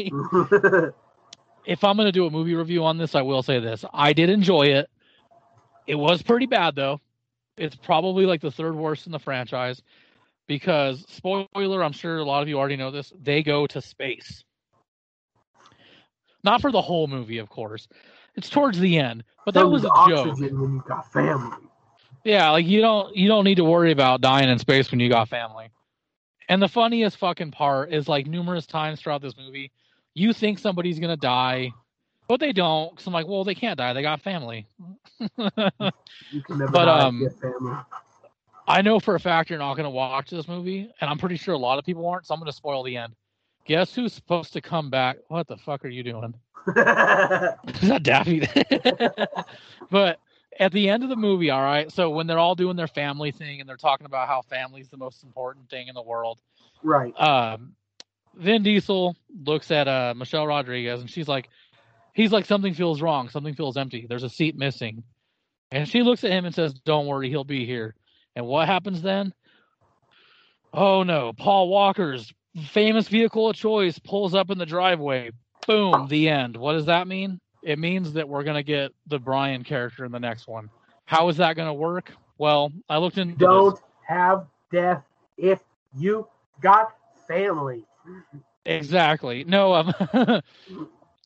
[1.65, 4.29] if I'm gonna do a movie review on this, I will say this: I did
[4.29, 4.89] enjoy it.
[5.87, 7.01] It was pretty bad though.
[7.57, 9.81] It's probably like the third worst in the franchise
[10.47, 13.11] because spoiler, I'm sure a lot of you already know this.
[13.21, 14.43] They go to space.
[16.43, 17.87] Not for the whole movie, of course.
[18.35, 20.37] It's towards the end, but that So was a joke.
[20.37, 21.57] when you got family.
[22.23, 25.09] Yeah, like you don't you don't need to worry about dying in space when you
[25.09, 25.69] got family.
[26.49, 29.71] And the funniest fucking part is like numerous times throughout this movie,
[30.13, 31.71] you think somebody's gonna die,
[32.27, 32.95] but they don't.
[32.95, 33.93] Cause I'm like, well, they can't die.
[33.93, 34.67] They got family.
[36.31, 37.77] You can never But, um, family.
[38.67, 41.37] I know for a fact you're not going to watch this movie, and I'm pretty
[41.37, 42.27] sure a lot of people aren't.
[42.27, 43.13] So I'm going to spoil the end.
[43.65, 45.17] Guess who's supposed to come back?
[45.27, 46.33] What the fuck are you doing?
[46.67, 48.47] Is that Daffy?
[49.89, 50.19] but
[50.59, 51.91] at the end of the movie, all right.
[51.91, 54.97] So when they're all doing their family thing and they're talking about how family's the
[54.97, 56.39] most important thing in the world,
[56.83, 57.13] right.
[57.19, 57.73] um,
[58.35, 61.49] Vin Diesel looks at uh, Michelle Rodriguez and she's like,
[62.13, 63.29] he's like, something feels wrong.
[63.29, 64.05] Something feels empty.
[64.07, 65.03] There's a seat missing.
[65.71, 67.95] And she looks at him and says, don't worry, he'll be here.
[68.35, 69.33] And what happens then?
[70.73, 72.33] Oh no, Paul Walker's
[72.67, 75.31] famous vehicle of choice pulls up in the driveway.
[75.67, 76.57] Boom, the end.
[76.57, 77.39] What does that mean?
[77.61, 80.69] It means that we're going to get the Brian character in the next one.
[81.05, 82.11] How is that going to work?
[82.37, 83.83] Well, I looked into Don't this.
[84.07, 85.03] have death
[85.37, 85.59] if
[85.97, 86.27] you
[86.61, 86.93] got
[87.27, 87.85] family.
[88.65, 89.43] Exactly.
[89.45, 89.93] No, um,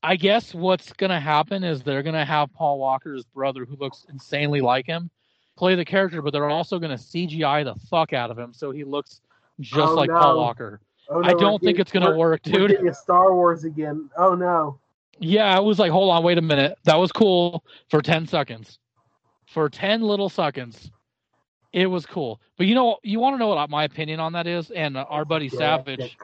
[0.04, 3.76] I guess what's going to happen is they're going to have Paul Walker's brother, who
[3.76, 5.10] looks insanely like him,
[5.58, 8.72] play the character, but they're also going to CGI the fuck out of him so
[8.72, 9.22] he looks
[9.60, 10.20] just Oh, like no.
[10.20, 10.80] Paul Walker.
[11.10, 12.96] Oh, no, I don't think getting- it's going to work, We're dude.
[12.96, 14.10] Star Wars again.
[14.18, 14.80] Oh no.
[15.20, 16.78] Yeah, I was like, hold on, wait a minute.
[16.84, 18.78] That was cool for 10 seconds.
[19.48, 20.92] For 10 little seconds.
[21.74, 22.40] It was cool.
[22.58, 24.70] But you know, you want to know what my opinion on that is?
[24.72, 26.18] And our buddy Yeah, Savage,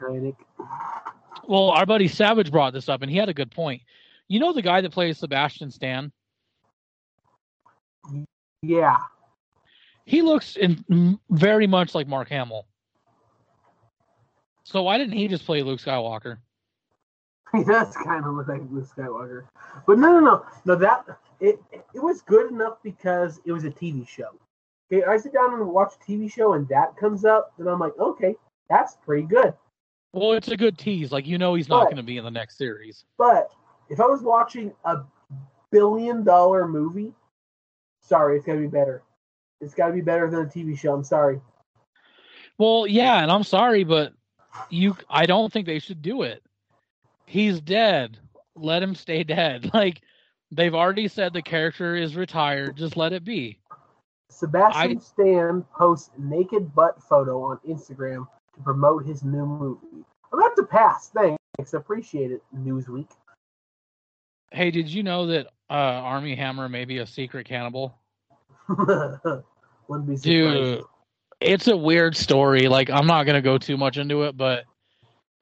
[1.48, 3.82] well, our buddy Savage brought this up and he had a good point.
[4.28, 6.12] You know the guy that plays Sebastian Stan?
[8.62, 8.98] Yeah.
[10.06, 12.66] He looks in, very much like Mark Hamill.
[14.64, 16.38] So why didn't he just play Luke Skywalker?
[17.56, 19.44] He does kind of look like Luke Skywalker.
[19.86, 20.76] But no, no, no, no.
[20.76, 21.06] That
[21.40, 24.30] it it was good enough because it was a TV show.
[24.92, 27.78] Okay, I sit down and watch a TV show and that comes up, and I'm
[27.78, 28.36] like, okay,
[28.72, 29.54] that's pretty good.
[30.14, 31.12] Well, it's a good tease.
[31.12, 33.06] Like you know he's not going to be in the next series.
[33.20, 33.52] But
[33.88, 35.02] if I was watching a
[35.72, 37.14] billion dollar movie,
[38.02, 39.04] sorry, it's gotta be better.
[39.64, 40.94] It's gotta be better than a TV show.
[40.94, 41.40] I'm sorry.
[42.58, 44.14] Well, yeah, and I'm sorry, but
[44.70, 46.44] you I don't think they should do it.
[47.26, 48.20] He's dead.
[48.56, 49.72] Let him stay dead.
[49.74, 50.02] Like
[50.52, 52.78] they've already said the character is retired.
[52.78, 53.60] Just let it be.
[54.30, 60.06] Sebastian I- Stan posts naked butt photo on Instagram to promote his new movie.
[60.32, 61.10] I'm gonna to pass.
[61.10, 62.42] Thanks, appreciate it.
[62.56, 63.10] Newsweek.
[64.52, 67.98] Hey, did you know that uh, Armie Hammer may be a secret cannibal?
[69.88, 70.24] Wouldn't be surprised.
[70.24, 70.84] Dude,
[71.42, 72.68] it's a weird story.
[72.68, 74.64] Like I'm not gonna go too much into it, but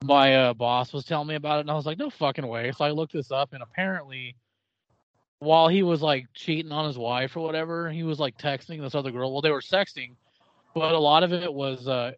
[0.03, 2.71] my uh, boss was telling me about it, and I was like, no fucking way.
[2.75, 4.35] So I looked this up, and apparently,
[5.39, 8.95] while he was like cheating on his wife or whatever, he was like texting this
[8.95, 9.31] other girl.
[9.31, 10.15] Well, they were sexting,
[10.73, 12.13] but a lot of it was uh,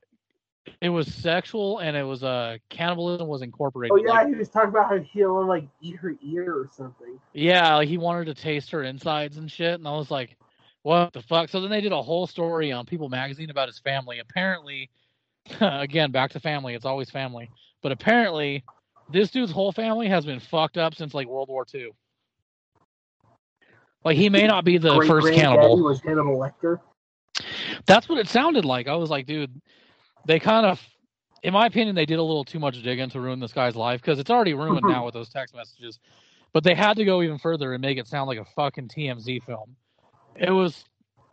[0.80, 3.98] it was sexual, and it was uh, cannibalism was incorporated.
[4.00, 7.20] Oh yeah, Like, he was talking about how he'll like eat her ear or something.
[7.34, 10.38] yeah, like he wanted to taste her insides and shit, and I was like,
[10.84, 11.50] what the fuck?
[11.50, 14.20] So then they did a whole story on People Magazine about his family.
[14.20, 14.90] Apparently,
[15.62, 16.76] again, back to family.
[16.76, 17.50] It's always family.
[17.82, 18.64] But apparently,
[19.12, 21.90] this dude's whole family has been fucked up since like World War II.
[24.04, 25.82] Like he may not be the Great first cannibal.
[25.82, 26.80] was Hannibal Lecter.
[27.86, 28.88] That's what it sounded like.
[28.88, 29.62] I was like, dude,
[30.28, 30.82] they kind of,
[31.42, 34.02] in my opinion, they did a little too much digging to ruin this guy's life
[34.02, 34.92] because it's already ruined mm-hmm.
[34.92, 36.00] now with those text messages.
[36.52, 39.44] But they had to go even further and make it sound like a fucking TMZ
[39.46, 39.76] film.
[40.36, 40.86] It was,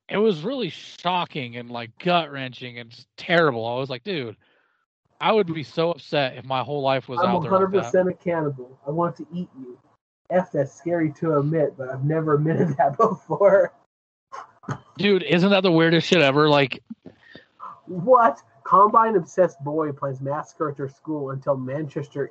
[0.08, 3.66] it was really shocking and like gut wrenching and terrible.
[3.66, 4.36] I was like, dude,
[5.20, 7.50] I would be so upset if my whole life was I'm out there.
[7.50, 8.78] Like 100 percent a cannibal.
[8.86, 9.78] I want to eat you.
[10.30, 13.72] F, that's scary to admit, but I've never admitted that before.
[14.96, 16.48] Dude, isn't that the weirdest shit ever?
[16.48, 16.82] Like,
[17.86, 18.42] What?
[18.64, 22.30] Columbine obsessed boy plans massacre at their school until Manchester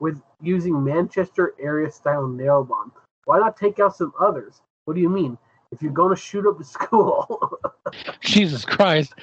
[0.00, 2.92] with using Manchester area style nail bomb.
[3.24, 4.60] Why not take out some others?
[4.84, 5.38] What do you mean?
[5.72, 7.58] If you're going to shoot up the school,
[8.20, 9.14] Jesus Christ.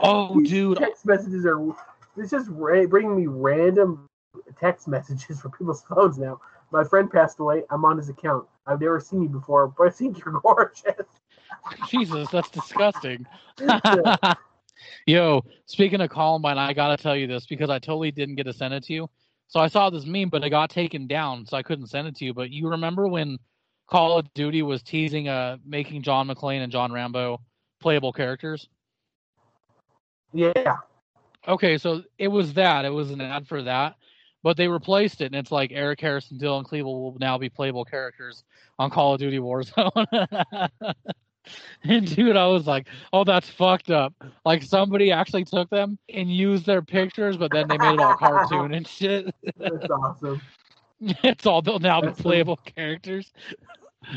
[0.00, 0.78] Oh, These dude.
[0.78, 1.74] text messages are.
[2.16, 4.06] It's just ra- bringing me random
[4.60, 6.40] text messages from people's phones now.
[6.70, 7.62] My friend passed away.
[7.70, 8.46] I'm on his account.
[8.66, 11.06] I've never seen you before, but I think you're gorgeous.
[11.88, 13.26] Jesus, that's disgusting.
[15.06, 18.52] Yo, speaking of Columbine, I gotta tell you this because I totally didn't get to
[18.52, 19.10] send it to you.
[19.48, 22.16] So I saw this meme, but it got taken down, so I couldn't send it
[22.16, 22.34] to you.
[22.34, 23.38] But you remember when
[23.86, 27.40] Call of Duty was teasing uh making John McClane and John Rambo
[27.80, 28.68] playable characters?
[30.32, 30.76] yeah.
[31.46, 32.84] Okay, so it was that.
[32.84, 33.96] It was an ad for that.
[34.42, 37.84] But they replaced it, and it's like Eric Harrison, Dylan Cleveland will now be playable
[37.84, 38.44] characters
[38.78, 40.68] on Call of Duty Warzone.
[41.84, 44.12] and dude, I was like, oh, that's fucked up.
[44.44, 48.16] Like somebody actually took them and used their pictures, but then they made it all
[48.16, 49.34] cartoon and shit.
[49.56, 50.42] That's awesome.
[51.22, 53.32] it's all they'll now That's playable characters,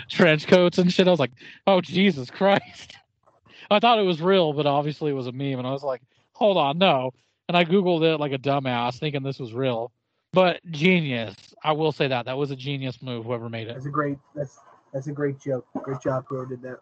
[0.10, 1.08] trench coats and shit.
[1.08, 1.32] I was like,
[1.66, 2.96] oh Jesus Christ.
[3.72, 6.02] I thought it was real, but obviously it was a meme, and I was like,
[6.34, 7.12] hold on, no.
[7.50, 9.92] And I googled it like a dumbass, thinking this was real.
[10.34, 13.26] But genius, I will say that that was a genius move.
[13.26, 13.74] Whoever made it.
[13.74, 14.18] That's a great.
[14.36, 14.60] That's
[14.94, 15.66] that's a great joke.
[15.84, 16.80] Great job, whoever did that.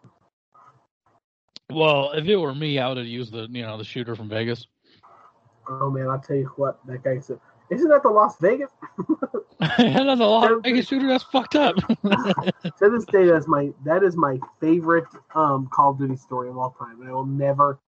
[1.71, 4.29] Well, if it were me, I would have used the you know the shooter from
[4.29, 4.67] Vegas.
[5.67, 7.39] Oh man, I'll tell you what, that guy said.
[7.69, 8.69] Isn't that the Las Vegas?
[9.59, 11.07] that's a Las Vegas shooter.
[11.07, 11.75] That's fucked up.
[11.77, 16.57] to this day, that's my that is my favorite um, Call of Duty story of
[16.57, 17.79] all time, and I will never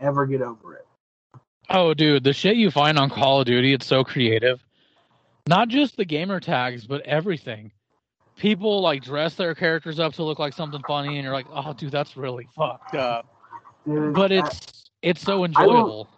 [0.00, 0.86] ever get over it.
[1.68, 4.60] Oh, dude, the shit you find on Call of Duty, it's so creative.
[5.48, 7.72] Not just the gamer tags, but everything.
[8.36, 11.72] People like dress their characters up to look like something funny, and you're like, "Oh,
[11.72, 13.26] dude, that's really fucked up."
[13.86, 16.08] Dude, but it's I, it's so enjoyable.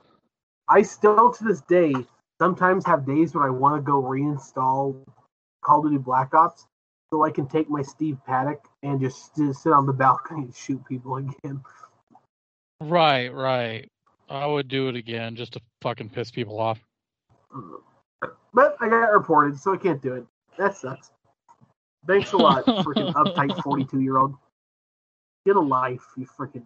[0.68, 1.92] I, I still, to this day,
[2.40, 5.04] sometimes have days when I want to go reinstall
[5.62, 6.66] Call of Duty Black Ops
[7.10, 10.54] so I can take my Steve Paddock and just, just sit on the balcony and
[10.54, 11.62] shoot people again.
[12.80, 13.90] Right, right.
[14.28, 16.78] I would do it again just to fucking piss people off.
[17.54, 17.80] Mm.
[18.52, 20.26] But I got reported, so I can't do it.
[20.58, 21.10] That sucks.
[22.06, 24.34] Thanks a lot, freaking uptight forty-two year old.
[25.46, 26.64] Get a life, you freaking.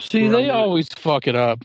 [0.00, 1.64] See, they always fuck it up.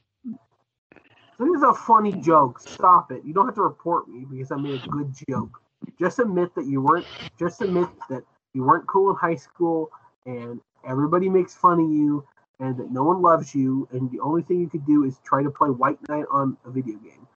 [1.40, 2.60] This is a funny joke.
[2.60, 3.24] Stop it.
[3.26, 5.62] You don't have to report me because I made a good joke.
[6.00, 7.06] Just admit that you weren't.
[7.40, 8.24] Just admit that
[8.54, 9.92] you weren't cool in high school,
[10.26, 12.26] and everybody makes fun of you,
[12.60, 15.44] and that no one loves you, and the only thing you could do is try
[15.44, 17.28] to play White Knight on a video game.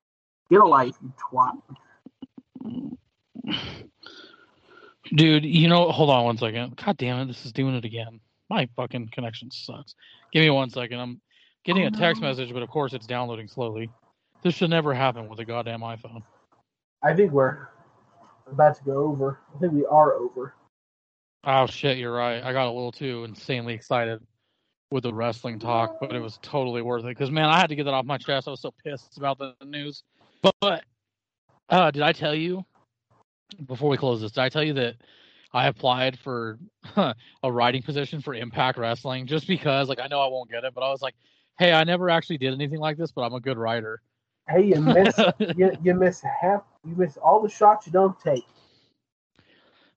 [0.50, 1.60] Get a life, you twat.
[5.16, 6.76] Dude, you know, hold on one second.
[6.78, 8.20] God damn it, this is doing it again.
[8.50, 9.96] My fucking connection sucks.
[10.32, 11.00] Give me one second.
[11.00, 11.22] I'm
[11.68, 13.92] getting a text message, but of course it's downloading slowly.
[14.42, 16.24] This should never happen with a goddamn iPhone.
[17.04, 17.68] I think we're
[18.50, 19.40] about to go over.
[19.54, 20.56] I think we are over.
[21.44, 22.44] Oh shit, you're right.
[22.44, 24.22] I got a little too insanely excited
[24.90, 27.76] with the wrestling talk, but it was totally worth it because man, I had to
[27.76, 28.48] get that off my chest.
[28.48, 30.04] I was so pissed about the news.
[30.42, 30.84] But, but
[31.70, 32.66] uh, did I tell you
[33.66, 34.32] before we close this?
[34.32, 34.96] Did I tell you that
[35.54, 36.58] I applied for
[36.96, 40.74] a writing position for Impact Wrestling just because, like, I know I won't get it,
[40.74, 41.16] but I was like,
[41.60, 44.02] hey, I never actually did anything like this, but I'm a good writer.
[44.50, 45.18] Hey, you miss
[45.58, 48.46] you, you miss half you miss all the shots you don't take.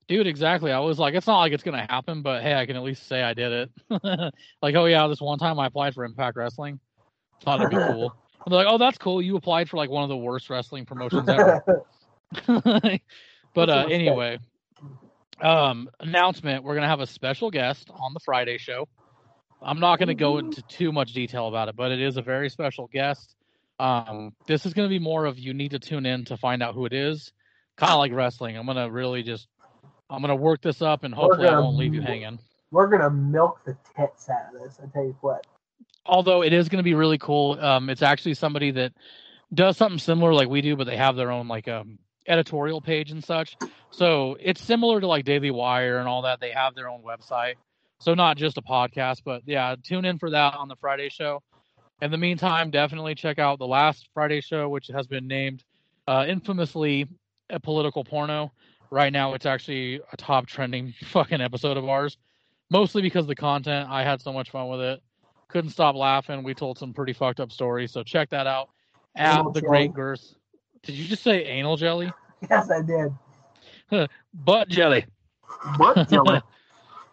[0.07, 0.73] Dude, exactly.
[0.73, 3.07] I was like, it's not like it's gonna happen, but hey, I can at least
[3.07, 4.33] say I did it.
[4.61, 6.79] like, oh yeah, this one time I applied for Impact Wrestling.
[7.43, 8.13] Thought it'd be cool.
[8.47, 9.21] They're like, oh, that's cool.
[9.21, 11.63] You applied for like one of the worst wrestling promotions ever.
[13.53, 14.39] but uh, anyway,
[15.39, 18.87] um, announcement: we're gonna have a special guest on the Friday show.
[19.61, 22.49] I'm not gonna go into too much detail about it, but it is a very
[22.49, 23.35] special guest.
[23.79, 26.73] Um, this is gonna be more of you need to tune in to find out
[26.73, 27.31] who it is.
[27.77, 28.57] Kind of like wrestling.
[28.57, 29.47] I'm gonna really just
[30.09, 32.39] I'm gonna work this up, and hopefully gonna, I won't leave you hanging.
[32.71, 34.79] We're gonna milk the tits out of this.
[34.81, 35.45] I tell you what.
[36.05, 37.59] Although it is gonna be really cool.
[37.59, 38.93] Um, it's actually somebody that
[39.53, 43.11] does something similar like we do, but they have their own like um editorial page
[43.11, 43.57] and such.
[43.89, 46.39] So it's similar to like Daily Wire and all that.
[46.39, 47.55] They have their own website.
[48.01, 51.43] So not just a podcast, but yeah, tune in for that on the Friday show.
[52.01, 55.63] In the meantime, definitely check out the last Friday show, which has been named
[56.07, 57.07] uh, infamously
[57.51, 58.51] a political porno.
[58.89, 62.17] Right now, it's actually a top trending fucking episode of ours,
[62.71, 63.87] mostly because the content.
[63.87, 64.99] I had so much fun with it.
[65.49, 66.41] Couldn't stop laughing.
[66.41, 67.91] We told some pretty fucked up stories.
[67.91, 68.69] So check that out
[69.15, 69.69] at anal the jelly.
[69.69, 70.33] Great Girth.
[70.81, 72.11] Did you just say anal jelly?
[72.49, 74.09] Yes, I did.
[74.33, 75.05] Butt jelly.
[75.77, 76.41] Butt jelly.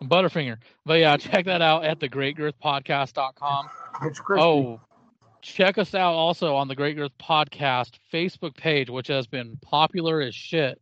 [0.02, 0.58] Butterfinger.
[0.84, 3.68] But yeah, check that out at the Great Girth Podcast.com.
[4.02, 4.42] It's crispy.
[4.42, 4.80] Oh,
[5.42, 10.20] check us out also on the Great Girth Podcast Facebook page, which has been popular
[10.20, 10.80] as shit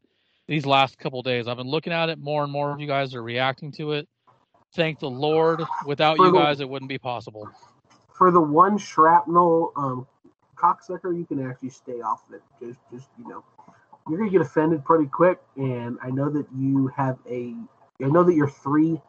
[0.49, 1.49] these last couple days.
[1.49, 2.19] I've been looking at it.
[2.19, 4.09] More and more of you guys are reacting to it.
[4.75, 5.62] Thank the Lord.
[5.87, 7.49] Without for you the, guys, it wouldn't be possible.
[8.17, 10.07] For the one shrapnel um,
[10.57, 12.43] cocksucker, you can actually stay off of it.
[12.61, 13.45] Just, just you know,
[14.09, 15.39] you're gonna get offended pretty quick.
[15.57, 17.55] And I know that you have a,
[18.03, 19.01] I know that your three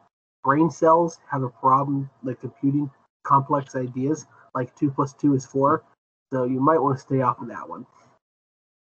[0.44, 2.90] brain cells have a problem like computing
[3.22, 4.26] complex ideas.
[4.54, 5.84] Like two plus two is four,
[6.32, 7.86] so you might want to stay off of that one.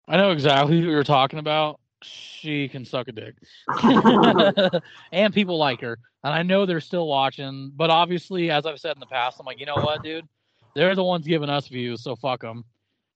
[0.07, 1.79] I know exactly who you're talking about.
[2.03, 3.35] She can suck a dick,
[5.11, 5.99] and people like her.
[6.23, 9.45] And I know they're still watching, but obviously, as I've said in the past, I'm
[9.45, 10.27] like, you know what, dude?
[10.75, 12.63] They're the ones giving us views, so fuck them.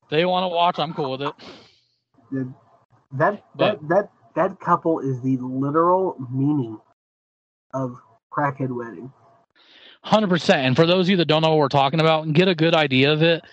[0.10, 1.34] They want to watch, I'm cool with it.
[2.32, 2.54] Dude,
[3.14, 6.80] that but, that that that couple is the literal meaning
[7.74, 7.96] of
[8.32, 9.12] crackhead wedding.
[10.02, 10.66] Hundred percent.
[10.68, 12.56] And for those of you that don't know what we're talking about and get a
[12.56, 13.44] good idea of it,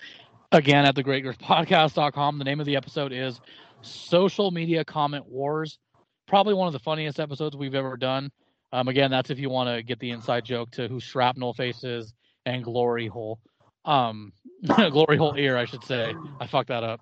[0.53, 2.37] again at the greatgirthpodcast.com.
[2.37, 3.41] The name of the episode is
[3.81, 5.79] Social Media Comment Wars.
[6.27, 8.31] Probably one of the funniest episodes we've ever done.
[8.71, 11.83] Um, again, that's if you want to get the inside joke to who Shrapnel Face
[11.83, 12.13] is
[12.45, 13.39] and glory hole.
[13.85, 14.31] Um,
[14.91, 16.13] glory hole ear, I should say.
[16.39, 17.01] I fucked that up.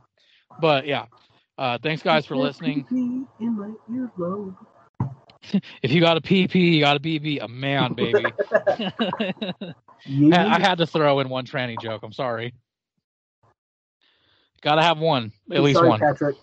[0.60, 1.06] But yeah,
[1.62, 2.86] uh, thanks guys for listening.
[5.82, 8.26] If you got a PP, you got a BB, a man, baby.
[10.06, 10.56] Yeah.
[10.56, 12.02] I had to throw in one tranny joke.
[12.04, 12.54] I'm sorry.
[14.62, 16.00] Gotta have one, at least Sorry, one.
[16.00, 16.36] Patrick.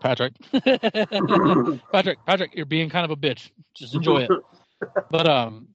[0.00, 0.34] Patrick.
[1.92, 3.50] Patrick, Patrick, you're being kind of a bitch.
[3.74, 4.30] Just enjoy it.
[5.10, 5.68] But um,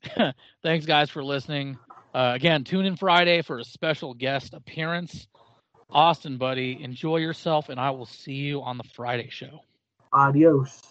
[0.64, 1.78] thanks guys for listening.
[2.14, 5.28] Uh, again, tune in Friday for a special guest appearance.
[5.94, 9.62] Austin, buddy, enjoy yourself, and I will see you on the Friday show.
[10.12, 10.82] Adios.